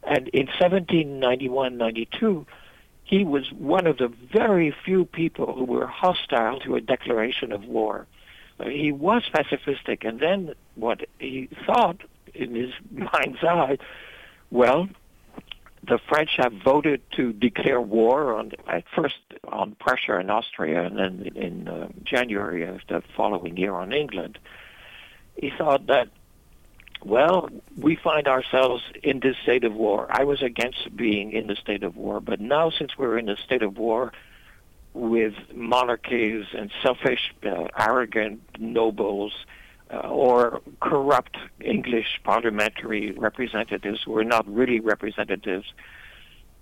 [0.05, 2.47] And in 1791-92,
[3.05, 7.65] he was one of the very few people who were hostile to a declaration of
[7.65, 8.07] war.
[8.59, 12.01] Uh, he was pacifistic, and then what he thought
[12.35, 13.79] in his mind's eye,
[14.51, 14.89] well,
[15.87, 20.97] the French have voted to declare war on at first on Prussia and Austria, and
[20.97, 24.39] then in uh, January of the following year on England.
[25.37, 26.09] He thought that
[27.05, 30.07] well, we find ourselves in this state of war.
[30.11, 33.37] I was against being in the state of war, but now since we're in a
[33.37, 34.13] state of war
[34.95, 39.35] with monarchies and selfish, uh, arrogant nobles,
[39.93, 45.67] uh, or corrupt English parliamentary representatives who are not really representatives,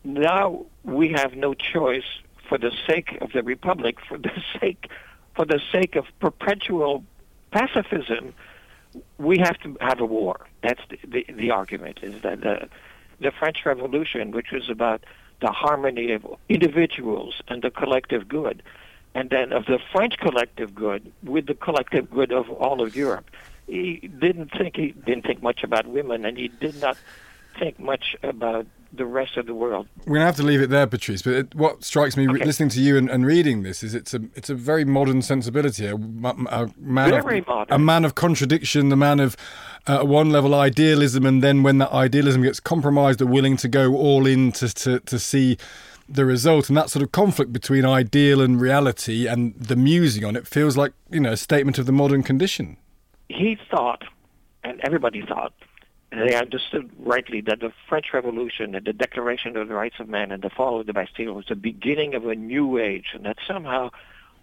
[0.02, 4.90] now we have no choice for the sake of the republic, for the sake,
[5.36, 7.04] for the sake of perpetual
[7.52, 8.34] pacifism
[9.18, 10.46] we have to have a war.
[10.62, 12.68] That's the, the, the argument, is that the,
[13.20, 15.04] the French Revolution, which was about
[15.40, 18.62] the harmony of individuals and the collective good,
[19.14, 23.30] and then of the French collective good with the collective good of all of Europe.
[23.66, 26.96] He didn't think he didn't think much about women, and he did not
[27.58, 29.88] think much about the rest of the world.
[30.06, 31.22] We're gonna have to leave it there, Patrice.
[31.22, 32.44] But it, what strikes me, okay.
[32.44, 35.86] listening to you and, and, reading this, is it's a it's a very modern sensibility.
[35.86, 35.98] A, a
[36.78, 37.74] man very of, modern.
[37.74, 39.36] a man of contradiction, the man of
[39.86, 43.94] uh, one level idealism, and then when that idealism gets compromised, are willing to go
[43.96, 45.56] all in to to, to see
[46.08, 50.36] the result and that sort of conflict between ideal and reality and the musing on
[50.36, 52.76] it feels like you know a statement of the modern condition
[53.28, 54.02] he thought
[54.64, 55.54] and everybody thought
[56.20, 60.30] they understood rightly that the French Revolution and the Declaration of the Rights of Man
[60.30, 63.38] and the fall of the Bastille was the beginning of a new age, and that
[63.46, 63.90] somehow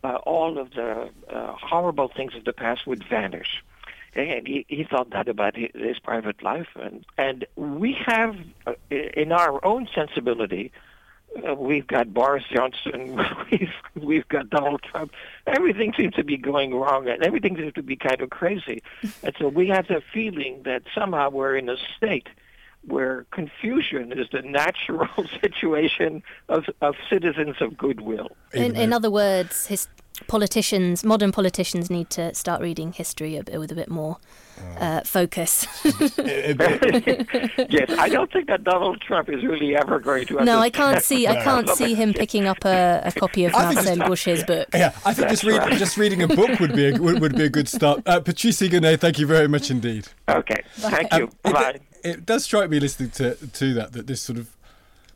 [0.04, 3.64] uh, all of the uh, horrible things of the past would vanish.
[4.16, 9.32] And he, he thought that about his, private life, and and we have uh, in
[9.32, 10.72] our own sensibility
[11.48, 13.20] uh, we've got Boris Johnson,
[13.52, 15.12] we've we've got Donald Trump.
[15.48, 18.82] Everything seems to be going wrong, and everything seems to be kind of crazy.
[19.23, 22.27] and so we have the feeling that somehow we're in a state
[22.86, 25.08] where confusion is the natural
[25.42, 28.30] situation of, of citizens of goodwill.
[28.54, 29.88] In, in other words, his,
[30.28, 34.17] politicians, modern politicians, need to start reading history a bit, with a bit more
[34.60, 34.84] Oh.
[34.86, 35.65] uh, focus.
[36.17, 40.44] yes, I don't think that Donald Trump is really ever going to.
[40.44, 41.28] no, I can't see.
[41.28, 44.67] I can't see him picking up a, a copy of I think Marcel Gauchet's book.
[44.74, 47.46] Yeah, I think just read, just reading a book would be a, would, would be
[47.46, 48.02] a good start.
[48.06, 50.08] Uh, Patrice Higonnet, thank you very much indeed.
[50.28, 51.30] Okay, thank you.
[51.46, 51.70] Um, Bye.
[51.70, 54.50] it, it does strike me listening to to that that this sort of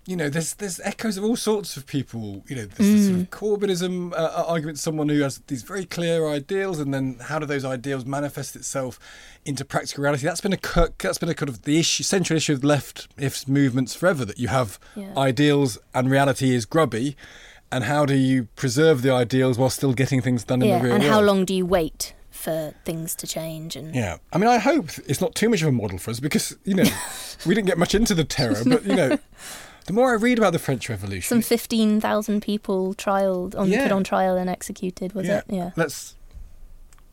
[0.05, 3.19] you know there's there's echoes of all sorts of people you know there's this sort
[3.21, 7.45] of corbynism uh, argument someone who has these very clear ideals and then how do
[7.45, 8.99] those ideals manifest itself
[9.45, 10.59] into practical reality that's been a
[10.99, 14.37] that's been a kind of the issue central issue of left ifs movements forever that
[14.37, 15.13] you have Yeah.
[15.17, 17.15] ideals and reality is grubby
[17.71, 20.93] and how do you preserve the ideals while still getting things done in the real
[20.95, 23.75] and world how long do you wait for things to change?
[23.77, 26.19] And yeah, I mean, I hope it's not too much of a model for us
[26.19, 26.83] because you know
[27.45, 29.17] we didn't get much into the terror, but you know,
[29.85, 33.83] the more I read about the French Revolution, some fifteen thousand people trialed on Yeah.
[33.83, 35.13] put on trial and executed.
[35.13, 35.45] Was yeah, it?
[35.49, 35.71] Yeah.
[35.75, 36.15] let's.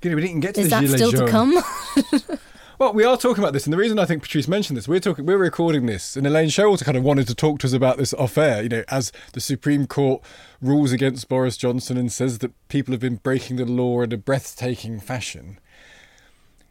[0.02, 2.38] You know, we didn't get to Is the that Gilets still to come?
[2.80, 5.00] Well, we are talking about this, and the reason I think Patrice mentioned this, we're
[5.00, 7.98] talking, we're recording this, and Elaine Showalter kind of wanted to talk to us about
[7.98, 8.62] this off air.
[8.62, 10.22] You know, as the Supreme Court
[10.62, 14.16] rules against Boris Johnson and says that people have been breaking the law in a
[14.16, 15.58] breathtaking fashion,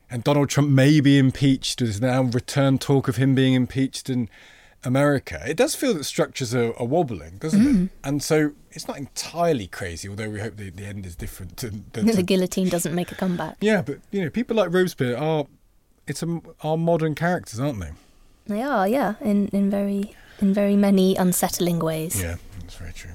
[0.09, 1.77] and Donald Trump may be impeached.
[1.77, 4.31] There's now return talk of him being impeached in
[4.84, 5.41] America.
[5.47, 7.86] It does feel that structures are, are wobbling, doesn't Mm.
[7.86, 7.91] it?
[8.03, 11.57] And so it's not entirely crazy, although we hope the, the end is different.
[11.57, 13.57] Than the to- guillotine doesn't make a comeback.
[13.61, 15.45] yeah, but you know, people like Robespierre are
[16.07, 17.91] it's a, are modern characters, aren't they?
[18.47, 22.21] They are, yeah, in in very in very many unsettling ways.
[22.21, 23.11] Yeah, that's very true.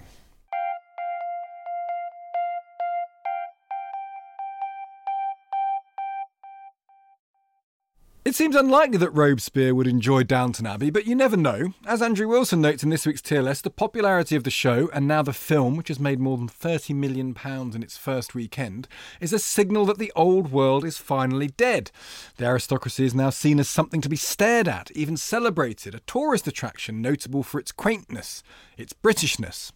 [8.24, 11.74] It seems unlikely that Robespierre would enjoy Downton Abbey, but you never know.
[11.84, 15.20] As Andrew Wilson notes in this week's TLS, the popularity of the show and now
[15.20, 17.36] the film, which has made more than £30 million
[17.74, 18.88] in its first weekend,
[19.20, 21.90] is a signal that the old world is finally dead.
[22.38, 26.48] The aristocracy is now seen as something to be stared at, even celebrated, a tourist
[26.48, 28.42] attraction notable for its quaintness,
[28.78, 29.70] its Britishness.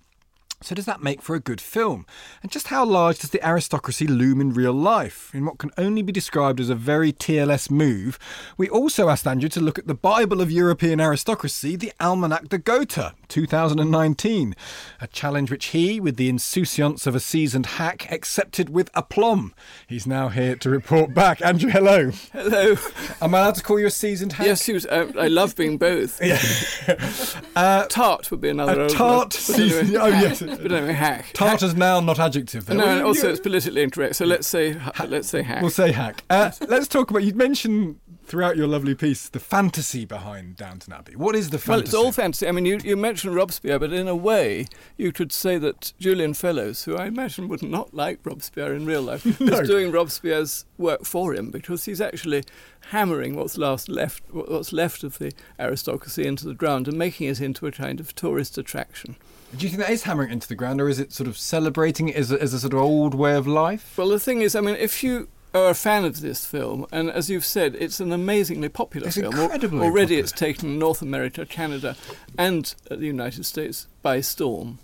[0.61, 2.05] So, does that make for a good film?
[2.43, 5.31] And just how large does the aristocracy loom in real life?
[5.33, 8.19] In what can only be described as a very TLS move,
[8.57, 12.59] we also asked Andrew to look at the Bible of European aristocracy, the Almanach de
[12.59, 14.57] Gotha, 2019.
[15.01, 19.55] A challenge which he, with the insouciance of a seasoned hack, accepted with aplomb.
[19.87, 21.41] He's now here to report back.
[21.41, 22.11] Andrew, hello.
[22.33, 22.75] Hello.
[23.23, 24.47] Am I allowed to call you a seasoned hack?
[24.49, 26.21] Yes, you, uh, I love being both.
[27.55, 28.83] Uh, Tart would be another.
[28.83, 29.37] a tart.
[29.51, 30.43] Oh, yes.
[30.57, 31.27] But anyway, hack.
[31.35, 32.69] Tart is now not adjective.
[32.69, 34.17] No, Well, and you- also it's politically incorrect.
[34.17, 35.61] So let's say ha- let's say hack.
[35.63, 36.23] We'll say hack.
[36.31, 37.23] Uh, let's talk about.
[37.25, 41.17] You'd mentioned throughout your lovely piece the fantasy behind Downton Abbey.
[41.17, 41.71] What is the fantasy?
[41.71, 42.47] Well, it's all fantasy.
[42.47, 44.67] I mean, you, you mentioned Robespierre, but in a way,
[44.99, 49.01] you could say that Julian Fellowes, who I imagine would not like Robespierre in real
[49.01, 49.61] life, No.
[49.61, 52.45] is doing Robespierre's work for him because he's actually
[52.91, 57.41] hammering what's last left, what's left of the aristocracy into the ground and making it
[57.41, 59.17] into a kind of tourist attraction.
[59.57, 62.09] Do you think that is hammering into the ground, or is it sort of celebrating
[62.11, 63.97] it as a, as a sort of old way of life?
[63.97, 67.11] Well, the thing is, I mean, if you are a fan of this film, and
[67.11, 69.35] as you've said, it's an amazingly popular It's film.
[69.35, 70.21] Incredibly Already popular.
[70.21, 71.97] it's taken North America, Canada,
[72.37, 74.81] and uh, the United States by storm.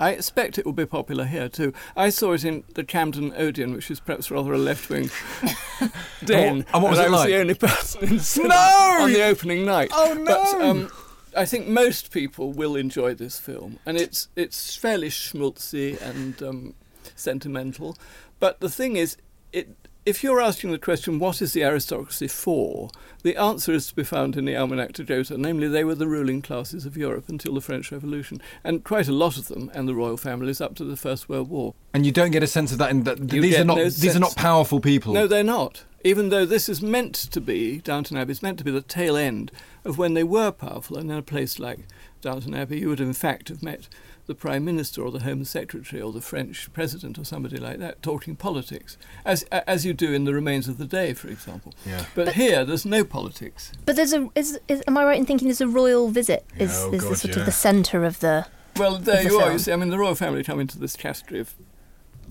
[0.00, 1.72] I expect it will be popular here too.
[1.96, 5.10] I saw it in the Camden Odeon, which is perhaps rather a left-wing
[6.24, 7.28] den, and what was I it was like?
[7.28, 9.02] the only person in the No!
[9.04, 9.90] on the opening night.
[9.92, 10.24] Oh, no!
[10.24, 10.90] But, um,
[11.36, 16.74] I think most people will enjoy this film, and it's it's fairly schmaltzy and um,
[17.14, 17.96] sentimental.
[18.38, 19.16] But the thing is,
[19.52, 22.90] it if you're asking the question, what is the aristocracy for?
[23.22, 26.08] The answer is to be found in the Almanach de Gotha, namely, they were the
[26.08, 29.86] ruling classes of Europe until the French Revolution, and quite a lot of them, and
[29.86, 31.74] the royal families up to the First World War.
[31.94, 32.90] And you don't get a sense of that.
[32.90, 35.12] In that these are not no these are not powerful people.
[35.12, 35.84] No, they're not.
[36.04, 39.16] Even though this is meant to be, Downton Abbey is meant to be the tail
[39.16, 39.52] end
[39.84, 41.80] of when they were powerful, and in a place like
[42.20, 43.88] Downton Abbey, you would in fact have met
[44.26, 48.02] the Prime Minister or the Home Secretary or the French President or somebody like that
[48.02, 51.74] talking politics, as as you do in the Remains of the Day, for example.
[51.84, 52.04] Yeah.
[52.14, 53.72] But, here, there's no politics.
[53.84, 56.44] But there's a is, is am I right in thinking there's a royal visit?
[56.56, 57.40] Yeah, Is oh is God, the sort yeah.
[57.40, 58.46] of the centre of the
[58.76, 59.52] Well, there the you are.
[59.52, 61.54] You see, I mean, the royal family come into this category of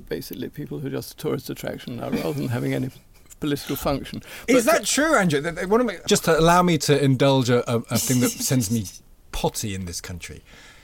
[0.08, 2.89] basically people who are just a tourist attraction now, rather than having any
[3.42, 4.22] political function.
[4.48, 5.42] Is that true, Andrew?
[5.42, 8.30] They- they wanna make- just to allow me to indulge a, a, a thing that
[8.30, 8.86] sends me
[9.32, 10.42] potty in this country.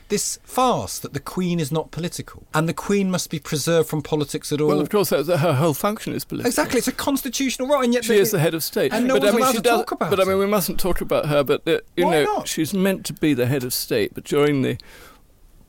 [0.09, 4.01] This farce that the Queen is not political and the Queen must be preserved from
[4.01, 4.69] politics at all.
[4.69, 6.47] Well, of course, that's, her whole function is political.
[6.47, 8.93] exactly, it's a constitutional right, and yet She they- is the head of state.
[8.93, 10.45] And no but one's I mean, allowed to does, talk about But I mean, we
[10.45, 11.43] mustn't talk about her.
[11.43, 12.47] But uh, you Why know, not?
[12.47, 14.13] she's meant to be the head of state.
[14.13, 14.77] But during the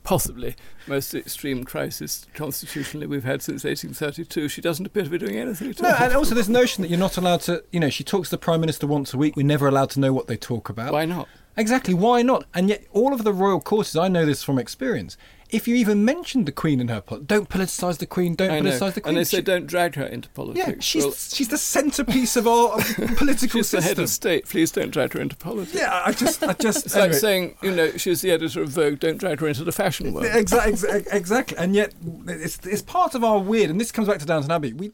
[0.03, 0.55] possibly
[0.87, 4.47] most extreme crisis constitutionally we've had since 1832.
[4.49, 5.95] She doesn't appear to be doing anything at No, all.
[5.95, 8.39] and also this notion that you're not allowed to, you know, she talks to the
[8.39, 9.35] Prime Minister once a week.
[9.35, 10.93] We're never allowed to know what they talk about.
[10.93, 11.27] Why not?
[11.59, 12.45] Exactly, why not?
[12.53, 15.17] And yet, all of the royal courses, I know this from experience.
[15.49, 18.59] If you even mention the Queen and her plot, don't politicise the Queen, don't I
[18.59, 18.69] know.
[18.69, 19.09] politicise the Queen.
[19.09, 20.67] And they say She- don't drag her into politics.
[20.67, 22.77] yeah, she's Well, she's the centrepiece of our
[23.17, 24.45] political she's the head of state.
[24.47, 25.75] Please don't drag her into politics.
[25.75, 26.85] yeah, I just, I just.
[26.85, 27.09] It's anyway.
[27.09, 28.99] like saying, you know, she's the editor of Vogue.
[28.99, 30.27] Don't drag her into the fashion world.
[30.33, 31.93] Exactly, exactly, and yet
[32.27, 34.73] it's it's part of our weird, and this comes back to Downton Abbey.
[34.73, 34.91] We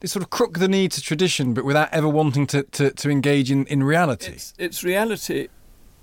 [0.00, 3.08] they sort of crook the knee to tradition, but without ever wanting to, to, to
[3.08, 4.32] engage in, in reality.
[4.32, 5.48] It's, it's reality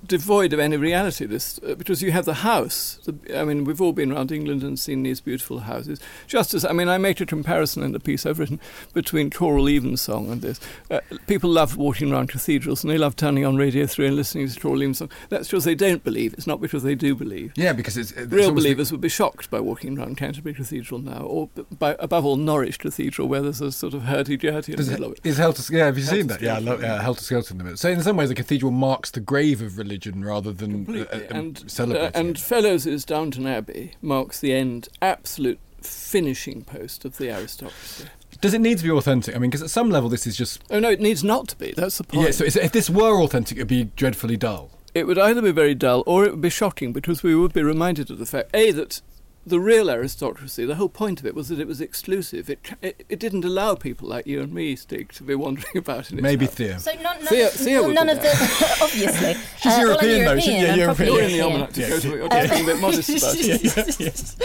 [0.05, 1.25] devoid of any reality.
[1.25, 2.99] This uh, because you have the house.
[3.05, 5.99] The, I mean, we've all been around England and seen these beautiful houses.
[6.27, 8.59] Just as I mean, I make a comparison in the piece I've written
[8.93, 10.59] between choral evensong and this.
[10.89, 14.47] Uh, people love walking around cathedrals and they love turning on Radio Three and listening
[14.47, 15.09] to choral evensong.
[15.29, 16.33] That's because they don't believe.
[16.33, 17.53] It's not because they do believe.
[17.55, 21.21] yeah, because it's, it's Real believers would be shocked by walking around Canterbury Cathedral now,
[21.21, 24.89] or by, above all Norwich Cathedral, where there's a sort of hurdy-gurdy in the Does
[24.89, 25.29] middle it, of it.
[25.29, 26.41] is Helter Yeah, have you seen that?
[26.41, 27.77] Yeah, I Helter love yeah, Helter Skelter in the middle.
[27.77, 29.90] So in some ways, the cathedral marks the grave of religion
[30.23, 31.27] rather than uh, Completely.
[31.27, 32.15] uh, and celebrating.
[32.15, 32.39] uh, and it.
[32.39, 38.05] Fellowes' Downton Abbey marks the end, absolute finishing post of the aristocracy.
[38.39, 39.35] Does it need to be authentic?
[39.35, 41.55] I mean, because at some level, this is just Oh no, it needs not to
[41.57, 41.73] be.
[41.75, 42.25] That's the point.
[42.25, 42.31] yeah.
[42.31, 44.71] So if this were authentic, it'd be dreadfully dull.
[44.93, 47.61] it would either be very dull or it would be shocking because we would be
[47.63, 49.01] reminded of the fact a that
[49.45, 52.49] the real aristocracy, the whole point of it was that it was exclusive.
[52.49, 56.11] It, it, it didn't allow people like you and me, Stig, to be wandering about
[56.11, 56.53] in its Maybe house.
[56.55, 56.79] Thea.
[56.79, 58.29] So none, none, Thea- Thea well, would none of the
[58.81, 59.33] obviously.
[59.57, 60.39] She's Uh, well, European, though.
[60.39, 61.07] She- European, yeah, European.
[61.13, 61.51] You're in the European.
[61.51, 61.89] almanac to Yeah.
[61.89, 62.15] go to it.
[62.17, 64.35] You're just being a bit modest about it.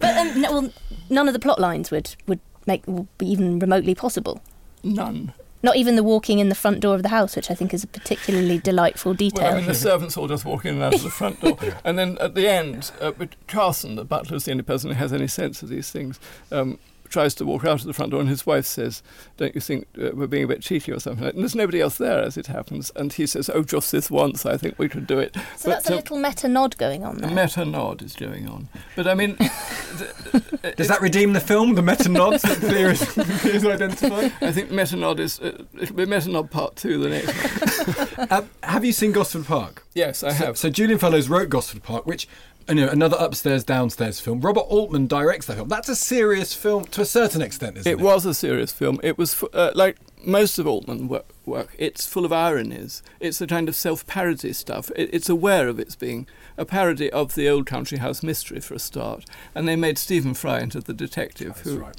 [0.00, 0.72] But um, no, well,
[1.08, 4.40] none of the plot lines would would make would be even remotely possible.
[4.82, 5.32] None.
[5.62, 7.84] Not even the walking in the front door of the house, which I think is
[7.84, 9.44] a particularly delightful detail.
[9.44, 11.58] Well, I mean, the servants all just walk in and out of the front door.
[11.84, 13.12] and then at the end, uh,
[13.46, 16.18] Carson, the butler, is the only person who has any sense of these things,
[16.50, 16.78] um,
[17.10, 19.02] tries to walk out of the front door, and his wife says,
[19.36, 21.24] Don't you think uh, we're being a bit cheeky or something?
[21.24, 22.90] Like And there's nobody else there, as it happens.
[22.96, 25.36] And he says, Oh, just this once, I think we could do it.
[25.56, 28.68] so that's a uh, little meta nod going on a meta nod is going on.
[28.96, 31.74] But I mean, th- Does that redeem the film?
[31.74, 34.32] The meta nods that Thea is, Thea is identifying.
[34.40, 38.28] I think meta nod is, uh, it'll be meta nod part two the next one.
[38.30, 39.84] Uh, have you seen Gosford Park?
[39.94, 40.58] Yes, I So- have.
[40.58, 42.28] So, Julian Fellowes wrote Gosford Park, which
[42.68, 44.40] you know another upstairs downstairs film.
[44.40, 45.68] Robert Altman directs that film.
[45.68, 47.98] That's a serious film to a certain extent, isn't it?
[47.98, 49.00] It was a serious film.
[49.02, 51.74] It was uh, like most of Altman work, work.
[51.78, 53.02] It's full of ironies.
[53.18, 54.90] It's a kind of self-parody stuff.
[54.94, 58.74] It, it's aware of its being a parody of the old Country House mystery for
[58.74, 59.24] a start.
[59.54, 61.96] And they made Stephen Fry into the detective, That's who right.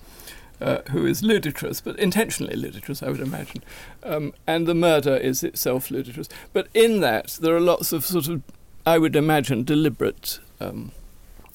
[0.62, 3.64] uh, who is ludicrous, but intentionally ludicrous, I would imagine.
[4.04, 6.30] Um, and the murder is itself ludicrous.
[6.54, 8.44] But in that, there are lots of sort of,
[8.86, 10.92] I would imagine, deliberate um,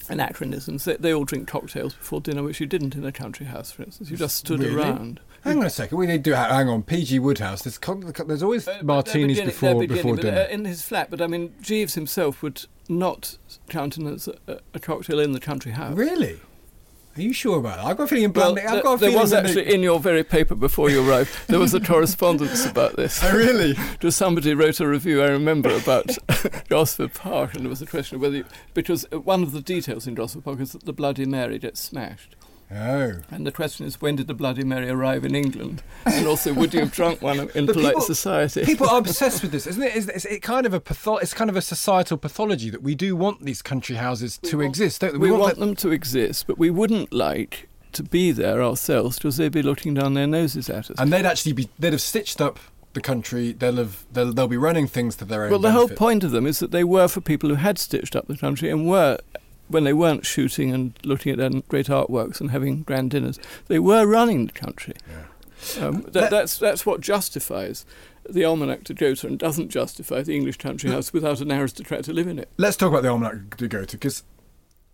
[0.09, 0.85] anachronisms.
[0.85, 3.83] They, they all drink cocktails before dinner, which you didn't in a country house, for
[3.83, 4.11] instance.
[4.11, 4.75] You just stood Really?
[4.77, 5.21] around.
[5.45, 5.99] Hang on a second.
[5.99, 6.37] We need to.
[6.37, 6.83] Hang on.
[6.83, 7.63] PG Wodehouse.
[7.63, 10.41] There's, con- there's always Uh, martinis before before but, dinner.
[10.41, 13.39] uh, in his flat, but I mean, Jeeves himself would not
[13.69, 15.97] countenance a, a cocktail in the country house.
[15.97, 16.41] really?
[17.17, 17.87] Are you sure about that?
[17.87, 18.25] I've got a feeling.
[18.25, 20.91] in Well, I've got a there feeling was actually they- in your very paper before
[20.91, 21.31] you arrived.
[21.49, 23.23] There was a correspondence about this.
[23.25, 23.75] Oh, really?
[24.01, 26.11] Just somebody wrote a review, I remember, about
[26.69, 28.45] Gosford Park, and there was a question of whether, you,
[28.75, 32.37] because one of the details in Gosford Park is that the Bloody Mary gets smashed.
[32.71, 33.13] Oh.
[33.31, 35.83] And the question is, when did the Bloody Mary arrive in England?
[36.05, 38.65] And also, would you have drunk one in But polite people- society?
[38.65, 39.95] People are obsessed with this, isn't it?
[39.95, 42.95] Is it's it kind of a patho- It's kind of a societal pathology that we
[42.97, 45.91] do want these country houses to want- exist, don't we, We want that- them to
[45.93, 50.27] exist, but we wouldn't like to be there ourselves because they'd be looking down their
[50.27, 50.97] noses at us.
[50.99, 51.69] and they'd actually be.
[51.79, 52.59] They'd have stitched up
[52.95, 53.53] the country.
[53.53, 54.05] They'll have.
[54.13, 55.51] They'll, they'll be running things to their own.
[55.51, 58.15] Well, the whole point of them is that they were for people who had stitched
[58.17, 59.19] up the country and were,
[59.69, 63.79] when they weren't shooting and looking at their great artworks and having grand dinners, they
[63.79, 64.95] were running the country.
[65.81, 67.87] Um, that, that's that's what justifies
[68.29, 72.13] the Almanach de Gotha and doesn't justify the English country house without an aristocrat to
[72.13, 72.51] live in it.
[72.57, 74.23] Let's talk about the Almanach de Gotha because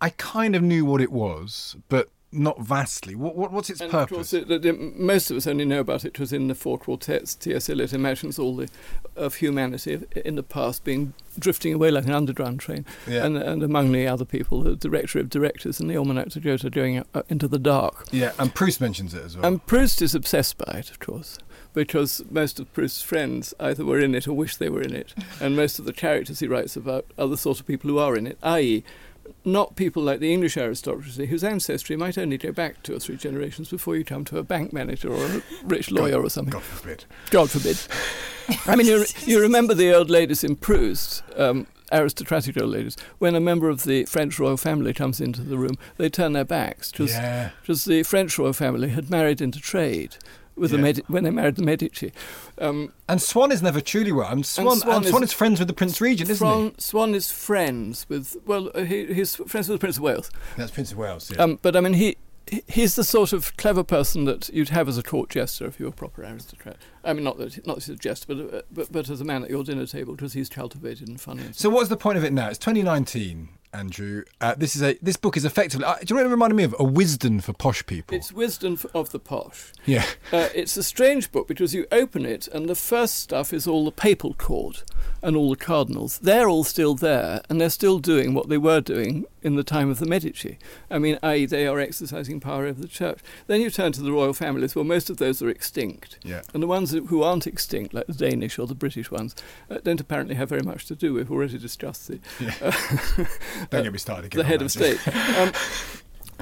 [0.01, 3.15] I kind of knew what it was, but not vastly.
[3.15, 4.33] What, what what's its And purpose?
[4.33, 6.77] of course, it, most of us only know about it It was in the four
[6.77, 7.35] quartets.
[7.35, 7.69] T.S.
[7.69, 8.69] Eliot imagines all the
[9.15, 13.25] of humanity in the past being drifting away like an underground train, Yeah.
[13.25, 16.69] and and among the other people, the Directory of Directors and the Almanach de Gotha
[16.69, 18.07] going uh, into the dark.
[18.11, 19.45] yeah, and Proust mentions it as well.
[19.45, 21.37] And Proust is obsessed by it, of course.
[21.75, 25.15] Because most of Proust's friends either were in it or wish they were in it,
[25.41, 28.15] and most of the characters he writes about are the sort of people who are
[28.15, 28.83] in it, i.e.,
[29.45, 33.17] not people like the English aristocracy, whose ancestry might only go back two or three
[33.17, 36.51] generations before you come to a bank manager or a rich lawyer or something.
[36.53, 37.05] God forbid.
[37.29, 37.77] God forbid.
[38.65, 41.23] I mean, you, you remember the old ladies in Proust.
[41.35, 45.57] Um, aristocratic old ladies, when a member of the French royal family comes into the
[45.57, 47.51] room, they turn their backs because Yeah.
[47.67, 50.15] the French royal family had married into trade
[50.55, 52.11] with the Medi- when they married the Medici.
[52.59, 54.29] Um, And Swann is never truly well.
[54.29, 57.15] And Swann, and Swann Swann, is- is, friends with the Prince Regent, isn't Swann, Swann
[57.15, 60.29] is friends with well, uh, he, he's friends with the Prince of Wales.
[60.57, 61.31] That's Prince of Wales.
[61.31, 61.41] Yeah.
[61.43, 64.89] Um, but I mean, he he- he's the sort of clever person that you'd have
[64.89, 66.75] as a court jester if you were a proper aristocrat.
[67.03, 69.43] I mean, not that not as a jester, but, uh, but but as a man
[69.43, 71.43] at your dinner table because he's cultivated and funny.
[71.43, 72.49] And So what's the point of it now?
[72.49, 74.23] It's 2019, Andrew.
[74.39, 75.85] Uh, this is a this book is effectively.
[75.85, 76.75] Uh, do you know what it reminded me of?
[76.79, 78.15] A wisdom for posh people.
[78.15, 79.71] It's wisdom of the posh.
[79.85, 80.05] yeah.
[80.31, 83.85] Uh, it's a strange book because you open it and the first stuff is all
[83.85, 84.83] the papal court
[85.21, 86.19] and all the cardinals.
[86.19, 89.89] They're all still there and they're still doing what they were doing in the time
[89.89, 90.57] of the Medici.
[90.89, 93.19] I mean, i.e., they are exercising power over the church.
[93.47, 94.75] Then you turn to the royal families.
[94.75, 96.19] Well, most of those are extinct.
[96.23, 96.41] Yeah.
[96.53, 99.35] And the ones who aren't extinct, like the Danish or the British ones,
[99.69, 101.13] uh, don't apparently have very much to do.
[101.13, 102.19] We've already discussed the,
[103.69, 104.25] Don't get me started.
[104.25, 104.99] again the head of state.
[105.37, 105.51] Um,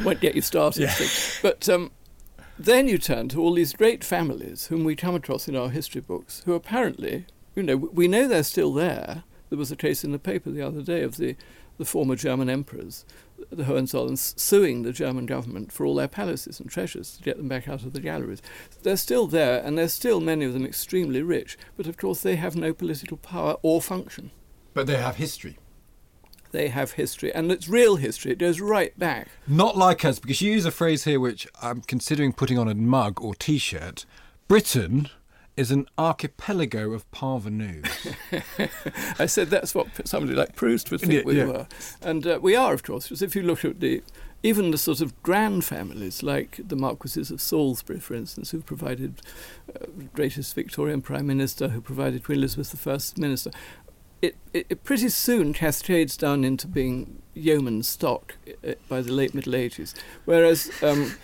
[0.03, 0.81] won't get you started.
[0.83, 1.07] Yeah.
[1.41, 1.91] But um,
[2.57, 6.01] then you turn to all these great families whom we come across in our history
[6.01, 7.25] books, who apparently,
[7.55, 9.23] you know, we know they're still there.
[9.49, 11.35] There was a case in the paper the other day of the,
[11.77, 13.05] the former German emperors,
[13.49, 17.49] the Hohenzollerns, suing the German government for all their palaces and treasures to get them
[17.49, 18.41] back out of the galleries.
[18.83, 22.37] They're still there, and they're still, many of them, extremely rich, but of course they
[22.37, 24.31] have no political power or function.
[24.73, 25.57] But they have history.
[26.51, 28.33] They have history, and it's real history.
[28.33, 29.29] It goes right back.
[29.47, 32.75] Not like us, because you use a phrase here which I'm considering putting on a
[32.75, 34.05] mug or T-shirt.
[34.47, 35.09] Britain
[35.57, 37.85] is an archipelago of parvenus.
[39.19, 41.45] I said that's what somebody like Proust would think Yeah, we yeah.
[41.45, 41.67] were,
[42.01, 43.05] and uh, we are, of course.
[43.05, 44.01] Because if you look at the
[44.43, 49.21] even the sort of grand families, like the Marquises of Salisbury, for instance, who provided
[49.75, 49.85] uh,
[50.15, 53.51] greatest Victorian Prime Minister, who provided Queen Elizabeth the First Minister,
[54.21, 58.35] it, it, it pretty soon cascades down into being yeoman stock
[58.67, 59.93] uh, by the late Middle Ages.
[60.25, 61.15] Whereas, um,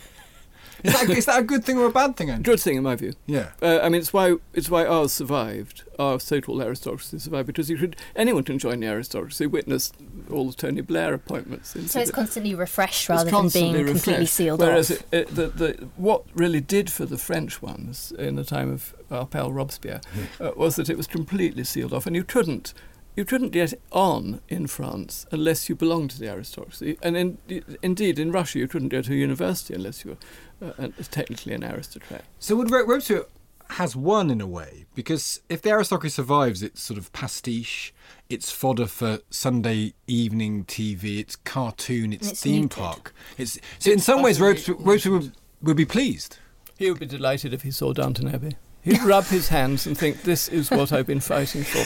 [0.83, 2.53] is, that, is that a good thing or a bad thing, Andrew?
[2.53, 3.13] good thing in my view.
[3.25, 3.51] Yeah.
[3.61, 5.83] Uh, I mean, it's why it's why ours survived.
[5.99, 9.47] Our so-called aristocracy survived because you could anyone can join the aristocracy.
[9.47, 9.91] Witness
[10.31, 11.75] all the Tony Blair appointments.
[11.75, 15.01] into So it's the- constantly refreshed it's rather than constantly being completely sealed Whereas off.
[15.11, 18.93] It, it, the, the, what really did for the French ones in the time of
[19.09, 20.01] our pal Robespierre
[20.39, 22.73] uh, was that it was completely sealed off, and you couldn't.
[23.15, 27.37] You couldn't get on in France unless you belonged to the aristocracy, and in,
[27.81, 30.17] indeed in Russia you couldn't go to a university unless you were
[30.61, 32.23] uh, an- technically an aristocrat.
[32.39, 33.25] So would Ro- Robespierre
[33.71, 37.93] has won in a way because if the aristocracy survives, it's sort of pastiche,
[38.29, 42.77] it's fodder for Sunday evening TV, it's cartoon, it's, It's theme muted.
[42.77, 43.13] park.
[43.37, 45.31] It's so in some ways utterly Robespierre, Robespierre would,
[45.63, 46.37] would be pleased.
[46.77, 48.55] He would be delighted if he saw Downton Abbey.
[48.83, 51.83] He'd rub his hands and think, "This is what I've been fighting for."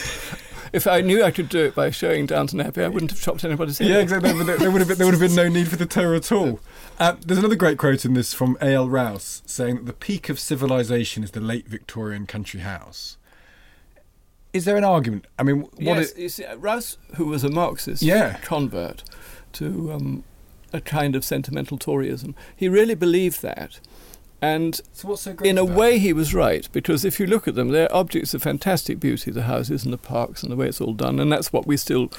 [0.72, 3.44] If I knew I could do it by showing Downton Abbey, I wouldn't have chopped
[3.44, 4.32] anybody's head Yeah, exactly.
[4.32, 6.32] There, there would have been, there would have been no need for the terror at
[6.32, 6.60] all.
[6.98, 8.88] Uh, there's another great quote in this from A.L.
[8.88, 13.18] Rowse saying that the peak of civilization is the late Victorian country house.
[14.54, 15.26] Is there an argument?
[15.38, 18.38] I mean, what yes, is- you see, Rowse, who was a Marxist Yeah.
[18.42, 19.02] convert
[19.54, 20.24] to um,
[20.72, 23.78] a kind of sentimental Toryism, he really believed that.
[24.42, 26.00] And so what's so great in a way, it?
[26.00, 29.44] he was right because if you look at them, they're objects of fantastic beauty the
[29.44, 31.20] houses and the parks and the way it's all done.
[31.20, 32.10] And that's what we still,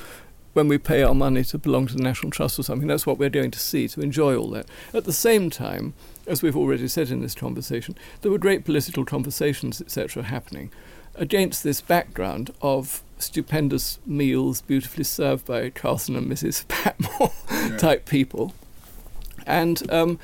[0.53, 3.17] when we pay our money to belong to the National Trust or something, that's what
[3.17, 4.67] we're going to see, to enjoy all that.
[4.93, 5.95] At the same time,
[6.25, 10.71] as we've already said in this conversation, there were great political conversations, etc., happening
[11.15, 16.65] against this background of stupendous meals beautifully served by Carson and Mrs.
[16.69, 17.33] Patmore
[17.77, 18.53] type people.
[19.45, 20.19] And um,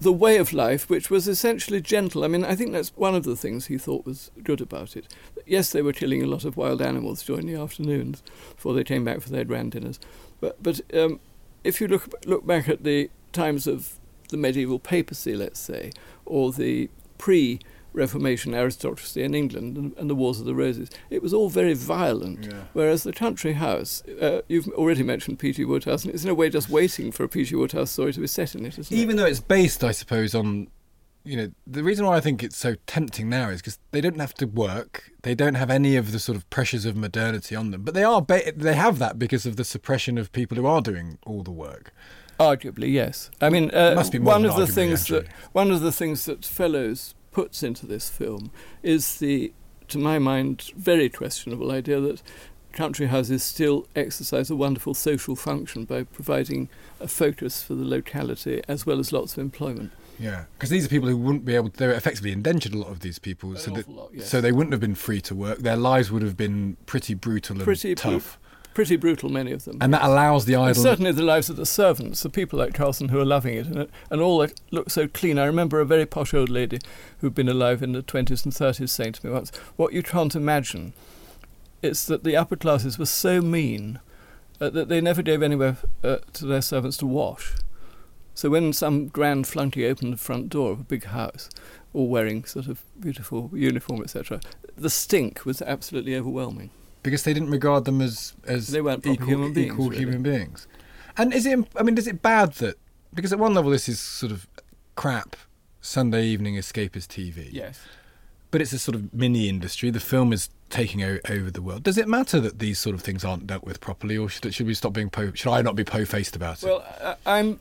[0.00, 2.24] the way of life, which was essentially gentle.
[2.24, 5.12] I mean, I think that's one of the things he thought was good about it.
[5.46, 8.22] Yes, they were killing a lot of wild animals during the afternoons
[8.54, 9.98] before they came back for their grand dinners.
[10.40, 11.18] But, but um,
[11.64, 15.90] if you look, look back at the times of the medieval papacy, let's say,
[16.24, 17.58] or the pre
[17.92, 21.74] Reformation aristocracy in England and, and the Wars of the Roses, it was all very
[21.74, 22.46] violent.
[22.46, 22.64] Yeah.
[22.72, 25.64] Whereas the country house, uh, you've already mentioned P.G.
[25.64, 27.54] Wodehouse, and it's in a way just waiting for a P.G.
[27.54, 29.00] Wodehouse story to be set in it, isn't it?
[29.00, 30.68] even though it's based, I suppose, on
[31.24, 34.18] you know the reason why I think it's so tempting now is because they don't
[34.20, 37.70] have to work, they don't have any of the sort of pressures of modernity on
[37.70, 40.66] them, but they are ba- they have that because of the suppression of people who
[40.66, 41.92] are doing all the work.
[42.38, 43.30] Arguably, yes.
[43.40, 46.44] I mean, uh, Must be one of the things that one of the things that
[46.44, 48.50] Fellowes puts into this film
[48.82, 49.52] is the,
[49.88, 52.22] to my mind, very questionable idea that
[52.72, 56.68] country houses still exercise a wonderful social function by providing
[57.00, 59.90] a focus for the locality as well as lots of employment.
[60.18, 61.70] Yeah, because these are people who wouldn't be able.
[61.70, 62.74] They're effectively indentured.
[62.74, 64.28] A lot of these people, An so that lot, yes.
[64.28, 65.58] so they wouldn't have been free to work.
[65.58, 68.38] Their lives would have been pretty brutal and Pretty tough.
[68.78, 69.76] Pretty brutal, many of them.
[69.80, 73.08] And that allows the And certainly the lives of the servants, the people like Carlson
[73.08, 75.36] who are loving it, and, and all that looks so clean.
[75.36, 76.78] I remember a very posh old lady
[77.18, 80.36] who'd been alive in the 20s and 30s saying to me once, What you can't
[80.36, 80.92] imagine
[81.82, 83.98] is that the upper classes were so mean
[84.60, 87.54] uh, that they never gave anywhere uh, to their servants to wash.
[88.34, 91.50] So when some grand flunky opened the front door of a big house,
[91.92, 94.40] all wearing sort of beautiful uniform, etc.,
[94.76, 96.70] the stink was absolutely overwhelming.
[97.02, 99.98] Because they didn't regard them as as They weren't equal, human beings, equal really.
[100.02, 100.66] human beings.
[101.16, 101.58] And is it?
[101.76, 102.76] I mean, is it bad that
[103.14, 104.46] because at one level this is sort of
[104.94, 105.36] crap
[105.80, 107.80] Sunday evening escapist TV, Yes.
[108.50, 109.90] but it's a sort of mini industry.
[109.90, 111.82] The film is taking o- over the world.
[111.82, 114.66] Does it matter that these sort of things aren't dealt with properly, or should, should
[114.66, 115.32] we stop being po?
[115.32, 116.66] Should I not be po-faced about it?
[116.66, 116.84] Well,
[117.26, 117.60] I, I'm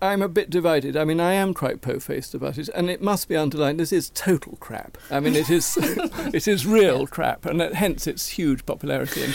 [0.00, 0.96] I'm a bit divided.
[0.96, 3.80] I mean, I am quite po-faced about it, and it must be underlined.
[3.80, 4.96] This is total crap.
[5.10, 9.34] I mean, it is it is real crap, and that, hence its huge popularity in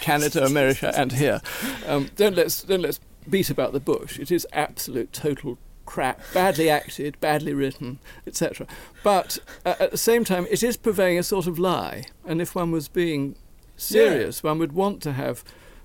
[0.00, 1.42] Canada, America, and here.
[1.86, 4.18] Um, don't let's don't let's beat about the bush.
[4.18, 8.66] It is absolute total crap, badly acted, badly written, etc.
[9.02, 12.54] But uh, at the same time, it is purveying a sort of lie, and if
[12.54, 13.36] one was being
[13.76, 15.44] serious, one would want to have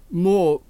[0.09, 0.61] more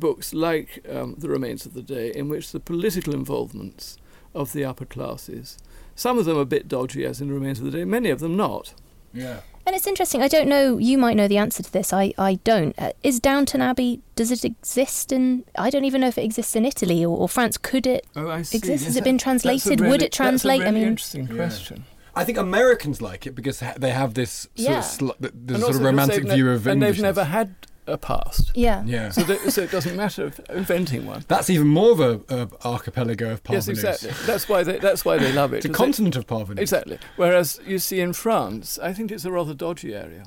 [0.00, 3.96] books like um, The Remains of the Day, in which the political involvements
[4.34, 5.58] of the upper classes,
[5.94, 8.20] some of them a bit dodgy, as in The Remains of the Day, many of
[8.20, 8.74] them not.
[9.12, 9.40] yeah.
[9.68, 10.22] And it's interesting.
[10.22, 10.78] I don't know.
[10.78, 11.92] You might know the answer to this.
[11.92, 12.72] I, I don't.
[12.78, 14.00] Uh, is Downton Abbey?
[14.14, 15.44] Does it exist in?
[15.58, 17.58] I don't even know if it exists in Italy or, or France.
[17.58, 18.06] Could it?
[18.14, 18.58] Oh, I see.
[18.58, 18.86] Exists?
[18.86, 19.80] Has Yes, it been that- that's a translated?
[19.80, 20.60] really- Would it translate?
[20.60, 21.34] That's a really I mean, interesting Yeah.
[21.34, 21.84] question.
[22.14, 24.78] I think Americans like it because they have this sort Yeah.
[24.78, 27.24] of sl- th- And this sort of romantic they've ne- view of and they've never
[27.24, 27.56] had
[27.86, 28.50] a past.
[28.54, 28.82] yeah.
[28.86, 29.10] Yeah.
[29.10, 31.24] So, they, so it doesn't matter if inventing one.
[31.28, 33.68] That's even more of a, a archipelago of parvenus.
[33.82, 34.26] Yes, exactly.
[34.26, 34.78] That's why they.
[34.78, 35.56] That's why they love it.
[35.64, 36.60] It's a 'cause they- continent of parvenus.
[36.62, 36.98] Exactly.
[37.16, 40.24] Whereas you see in France, I think it's a rather dodgy area.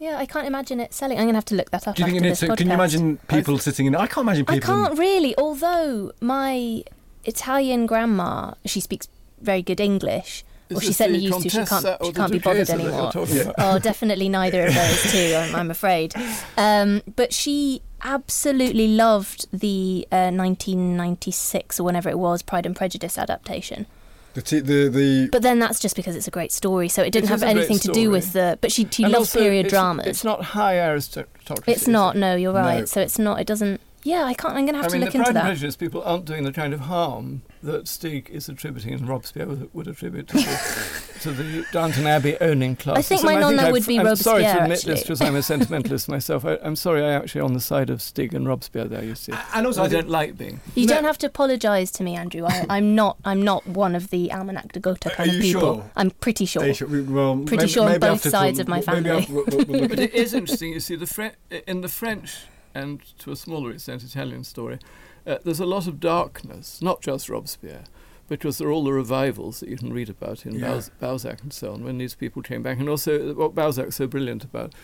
[0.00, 1.18] Yeah, I can't imagine it selling.
[1.18, 1.96] I'm gonna have to look that up.
[1.96, 2.40] Do you think after it's?
[2.40, 3.96] this Can you imagine people th- sitting in?
[3.96, 4.70] I can't imagine people.
[4.72, 5.36] I can't really.
[5.36, 6.84] Although my
[7.24, 9.08] Italian grandma, she speaks
[9.40, 10.44] very good English.
[10.70, 11.48] Is Well, she certainly used to.
[11.50, 11.86] She can't.
[12.04, 13.54] She can't be bothered Duchessa that you're anymore.
[13.58, 15.34] Oh, definitely neither of those two.
[15.36, 16.14] I'm, I'm afraid.
[16.56, 23.18] Um, but she absolutely loved the uh, 1996 or whenever it was Pride and Prejudice
[23.18, 23.86] adaptation.
[24.34, 25.28] The t- the the.
[25.32, 27.42] But then that's just because it's a great story, so it didn't It have is
[27.42, 28.58] a great anything to do with the.
[28.60, 30.06] But she she And loves period it's, dramas.
[30.06, 31.62] It's not high aristocracy.
[31.66, 32.14] It's not.
[32.16, 32.60] No, you're No.
[32.60, 32.88] right.
[32.88, 33.40] So it's not.
[33.40, 33.80] It doesn't.
[34.04, 34.54] Yeah, I can't.
[34.54, 35.44] I'm gonna have I to mean, look the into Pride and that.
[35.50, 39.74] Prejudice people aren't doing the kind of harm that Stig is attributing and Robespierre would,
[39.74, 42.96] would attribute to the, to the Downton Abbey owning class.
[42.98, 45.02] I think my nonna would be I'm sorry to Robespierre, admit this actually.
[45.02, 46.44] because I'm a sentimentalist myself.
[46.44, 49.32] I, I'm sorry, I'm actually on the side of Stig and Robespierre there, you see.
[49.54, 50.60] and also, I, I don't like being.
[50.76, 50.94] You No.
[50.94, 52.44] don't have to apologise to me, Andrew.
[52.46, 53.18] I, I'm not.
[53.24, 55.60] I'm not one of the Almanach de Gotha kind Are of you people.
[55.74, 55.90] sure?
[55.96, 56.62] I'm pretty sure.
[56.62, 59.10] They should- we- well, Pretty maybe- sure on both sides we'll- of my family.
[59.10, 61.36] after- we'll- we'll- we'll But it is interesting, you see, the Fre-
[61.66, 62.36] in the French
[62.74, 64.78] and to a smaller extent Italian story,
[65.26, 67.84] uh, there's a lot of darkness, not just Robespierre,
[68.28, 70.80] because there are all the revivals that you can read about in Yeah.
[71.00, 72.78] Balzac and so on, when these people came back.
[72.78, 74.74] And also, what Balzac's so brilliant about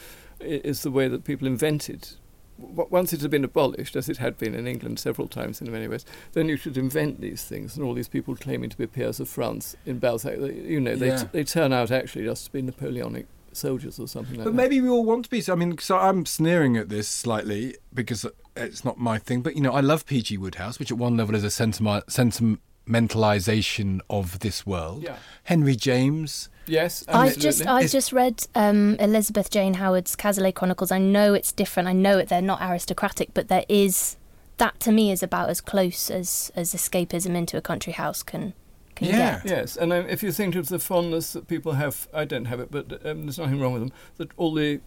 [0.41, 2.09] is the way that people invented.
[2.57, 5.89] Once it had been abolished, as it had been in England several times in many
[5.89, 7.76] ways, then you should invent these things.
[7.76, 10.95] And all these people claiming to be peers of France in Balzac, they, you know,
[10.95, 11.16] they, Yeah.
[11.18, 13.26] t- they turn out actually just to be Napoleonic
[13.57, 14.57] soldiers or something like But that.
[14.57, 15.42] But maybe we all want to be.
[15.50, 18.26] I mean, so I'm sneering at this slightly because
[18.57, 19.42] it's not my thing.
[19.42, 20.36] But you know, I love P.G.
[20.38, 25.02] Wodehouse, which at one level is a sentiment, sentimentalization of this world.
[25.02, 25.16] Yeah.
[25.44, 26.48] Henry James.
[26.66, 27.61] Yes, I've just.
[27.66, 30.90] I've It's- just read um, Elizabeth Jane Howard's Cazalet Chronicles.
[30.90, 31.88] I know it's different.
[31.88, 34.16] I know it, they're not aristocratic, but there is
[34.57, 38.55] that to me is about as close as as escapism into a country house can
[38.95, 39.40] can Yeah.
[39.42, 39.47] get.
[39.47, 42.61] Yes, and um, if you think of the fondness that people have, I don't have
[42.61, 43.92] it, but um, there's nothing wrong with them.
[44.18, 44.80] That all the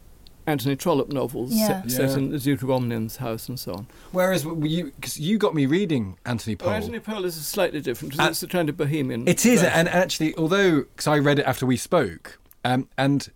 [0.46, 1.82] Anthony Trollope novels Yeah.
[1.84, 2.18] set, set Yeah.
[2.18, 3.88] in the Duke of Omnium's house and so on.
[4.14, 6.70] Whereas you, because you got me reading Anthony Powell.
[6.70, 8.14] Well, Anthony Powell is slightly different.
[8.14, 9.28] 'cause Uh, it's a kind of bohemian.
[9.28, 9.74] It is, version.
[9.76, 13.30] and actually, although because I read it after we spoke, um, and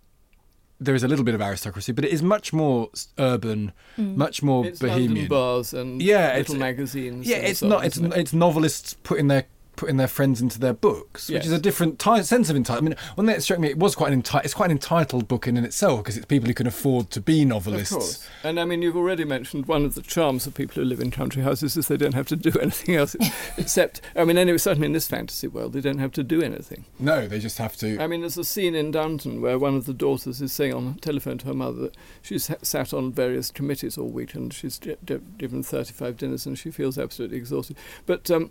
[0.80, 4.42] there is a little bit of aristocracy, but it is much more s- urban, much
[4.42, 5.10] more it's bohemian.
[5.10, 7.26] London bars and Yeah, little it's- magazines.
[7.26, 7.78] Yeah, it's so not.
[7.80, 8.12] on, It's it?
[8.16, 9.44] it's novelists putting their
[9.76, 11.46] putting their friends into their books, which Yes.
[11.46, 12.78] is a different ti sense of entitlement.
[12.78, 14.72] I mean, one thing that struck me, it was quite an enti- it's quite an
[14.72, 17.92] entitled book in, in itself because it's people who can afford to be Of novelists.
[17.94, 18.28] course.
[18.44, 21.10] And I mean, you've already mentioned one of the charms of people who live in
[21.10, 23.16] country houses is they don't have to do anything else
[23.56, 26.84] except, I mean, anyway, certainly in this fantasy world, they don't have to do anything.
[26.98, 27.98] No, they just have to.
[28.00, 30.94] I mean, there's a scene in Downton where one of the daughters is saying on
[30.94, 34.52] the telephone to her mother that she's ha- sat on various committees all week and
[34.52, 37.76] she's gi- gi- given 35 dinners and she feels absolutely exhausted.
[38.06, 38.50] But um,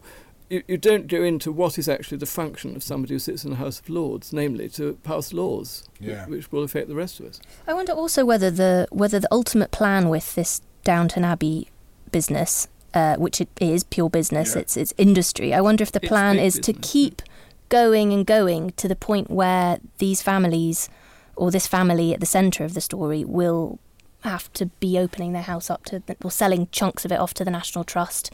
[0.52, 3.52] you, you don't go into what is actually the function of somebody who sits in
[3.52, 6.26] the House of Lords, namely to pass laws, Yeah.
[6.28, 7.40] which will affect the rest of us.
[7.68, 11.70] I wonder also whether the whether the ultimate plan with this Downton Abbey
[12.12, 14.54] business, uh, which it is pure business.
[14.56, 14.62] Yeah.
[14.62, 15.54] It's it's industry.
[15.54, 16.66] I wonder if the plan is business.
[16.66, 17.22] to keep
[17.70, 20.90] going and going to the point where these families
[21.38, 23.80] or this family at the centre of the story will
[24.24, 27.46] have to be opening their house up to or selling chunks of it off to
[27.46, 28.30] the National Trust.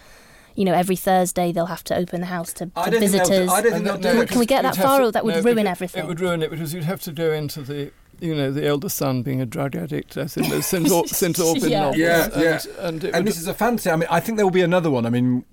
[0.57, 3.49] You know, every Thursday they'll have to open the house to, to visitors.
[3.49, 5.41] I don't think no, can, can we get that far, to, or that would no,
[5.41, 6.03] ruin everything?
[6.03, 8.89] It would ruin it because you'd have to go into the you know, the elder
[8.89, 10.89] son being a drug addict, as in the St.
[10.89, 11.35] Or- St.
[11.35, 11.79] Aubyn yeah.
[11.81, 11.97] novels.
[11.97, 12.59] Yeah, yeah.
[12.79, 13.91] And, and, and this is a fantasy.
[13.91, 15.05] I mean, I think there will be another one.
[15.05, 15.45] I mean,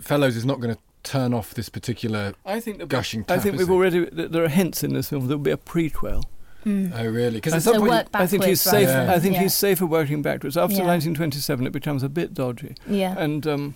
[0.00, 3.40] Fellowes is not going to turn off this particular I think the, gushing tap, I
[3.40, 6.24] think we've already, there are hints in this film, there'll be a prequel.
[6.64, 6.92] Mm.
[6.98, 7.36] Oh really?
[7.36, 8.88] Because so work I think he's safe.
[8.88, 9.12] Yeah.
[9.12, 9.42] I think yeah.
[9.42, 10.56] he's safer working backwards.
[10.56, 10.86] After yeah.
[10.86, 12.74] 1927, it becomes a bit dodgy.
[12.88, 13.14] Yeah.
[13.18, 13.74] And um,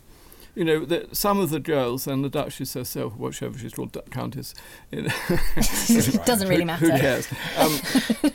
[0.59, 4.55] you know, the, some of the girls and the Duchess herself, whatever she's called, Countess,
[4.91, 5.09] you know,
[6.25, 6.91] doesn't really matter.
[6.91, 7.29] Who cares?
[7.57, 7.73] Um,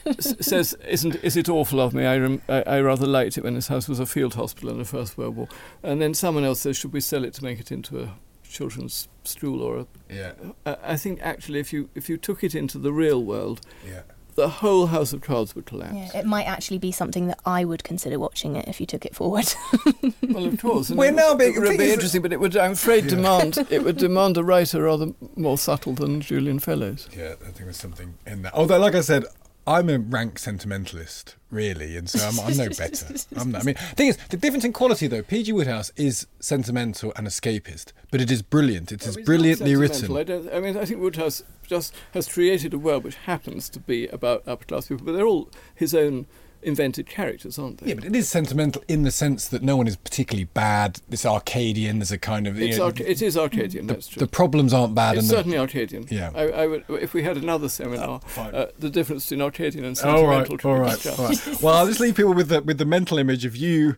[0.07, 2.05] s- says, "Isn't is it awful of me?
[2.05, 4.77] I, rem- I, I rather liked it when this house was a field hospital in
[4.77, 5.49] the First World War."
[5.83, 8.13] And then someone else says, "Should we sell it to make it into a
[8.47, 10.31] children's stool or a?" Yeah.
[10.65, 14.03] I, I think actually, if you if you took it into the real world, yeah
[14.35, 15.93] the whole house of cards would collapse.
[15.93, 19.05] Yeah, it might actually be something that I would consider watching it if you took
[19.05, 19.53] it forward.
[20.29, 20.89] well, of course.
[20.89, 21.55] We're now being.
[21.55, 23.11] It would be interesting, but it would, I'm afraid, yeah.
[23.11, 27.07] demand it would demand a writer rather more subtle than Julian Fellowes.
[27.15, 28.53] Yeah, I think there's something in that.
[28.53, 29.25] Although, like I said,
[29.65, 33.15] I'm a rank sentimentalist, really, and so I'm, I'm no better.
[33.37, 35.53] I'm not, I mean, the thing is, the difference in quality, though, P.G.
[35.53, 38.91] Wodehouse is sentimental and escapist, but it is brilliant.
[38.91, 40.11] It oh, is brilliantly written.
[40.15, 44.07] I, I mean, I think Wodehouse just has created a world which happens to be
[44.07, 46.25] about upper class people, but they're all his own
[46.63, 47.89] invented characters, aren't they?
[47.89, 51.01] Yeah, but it is sentimental in the sense that no one is particularly bad.
[51.09, 51.99] It's Arcadian.
[51.99, 52.61] There's a kind of.
[52.61, 53.87] It's know, arca- it is Arcadian.
[53.87, 54.19] The, that's true.
[54.19, 55.17] The problems aren't bad.
[55.17, 56.07] It's certainly the, Arcadian.
[56.09, 56.31] Yeah.
[56.35, 59.97] I, I would, if we had another seminar, uh, uh, the difference between Arcadian and
[59.97, 60.25] sentimental.
[60.25, 60.65] All right.
[60.65, 61.19] All right.
[61.19, 61.61] All right.
[61.61, 63.97] well, I'll just leave people with the with the mental image of you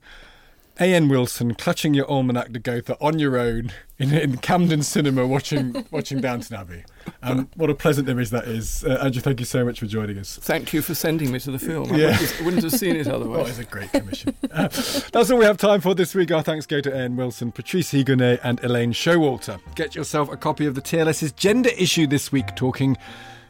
[0.80, 1.08] A.N.
[1.08, 6.20] Wilson clutching your almanach de Gotha on your own in, in Camden Cinema watching watching
[6.20, 6.84] Downton Abbey.
[7.24, 8.84] Um, what a pleasant image that is.
[8.84, 10.38] Uh, Andrew, thank you so much for joining us.
[10.38, 11.94] Thank you for sending me to the film.
[11.94, 12.20] I yeah.
[12.20, 13.46] wouldn't, wouldn't have seen it otherwise.
[13.46, 14.36] Oh, it's a great commission.
[14.52, 16.32] uh, that's all we have time for this week.
[16.32, 17.16] Our thanks go to A.N.
[17.16, 19.60] Wilson, Patrice Higonnet, and Elaine Showalter.
[19.76, 22.98] Get yourself a copy of the TLS's gender issue this week, talking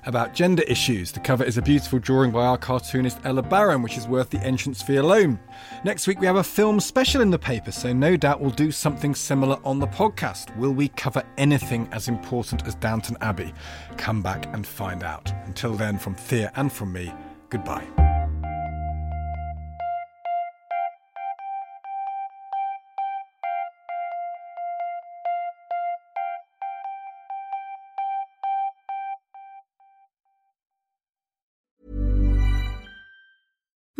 [0.06, 1.12] about gender issues.
[1.12, 4.39] The cover is a beautiful drawing by our cartoonist Ella Baron, which is worth the
[4.39, 5.39] entrance fee alone.
[5.84, 8.72] Next week, we have a film special in the paper, so no doubt we'll do
[8.72, 10.56] something similar on the podcast.
[10.58, 13.53] Will we cover anything as important as Downton Abbey?
[13.97, 15.32] Come back and find out.
[15.45, 17.14] Until then, from Thea and from me,
[17.49, 17.86] goodbye.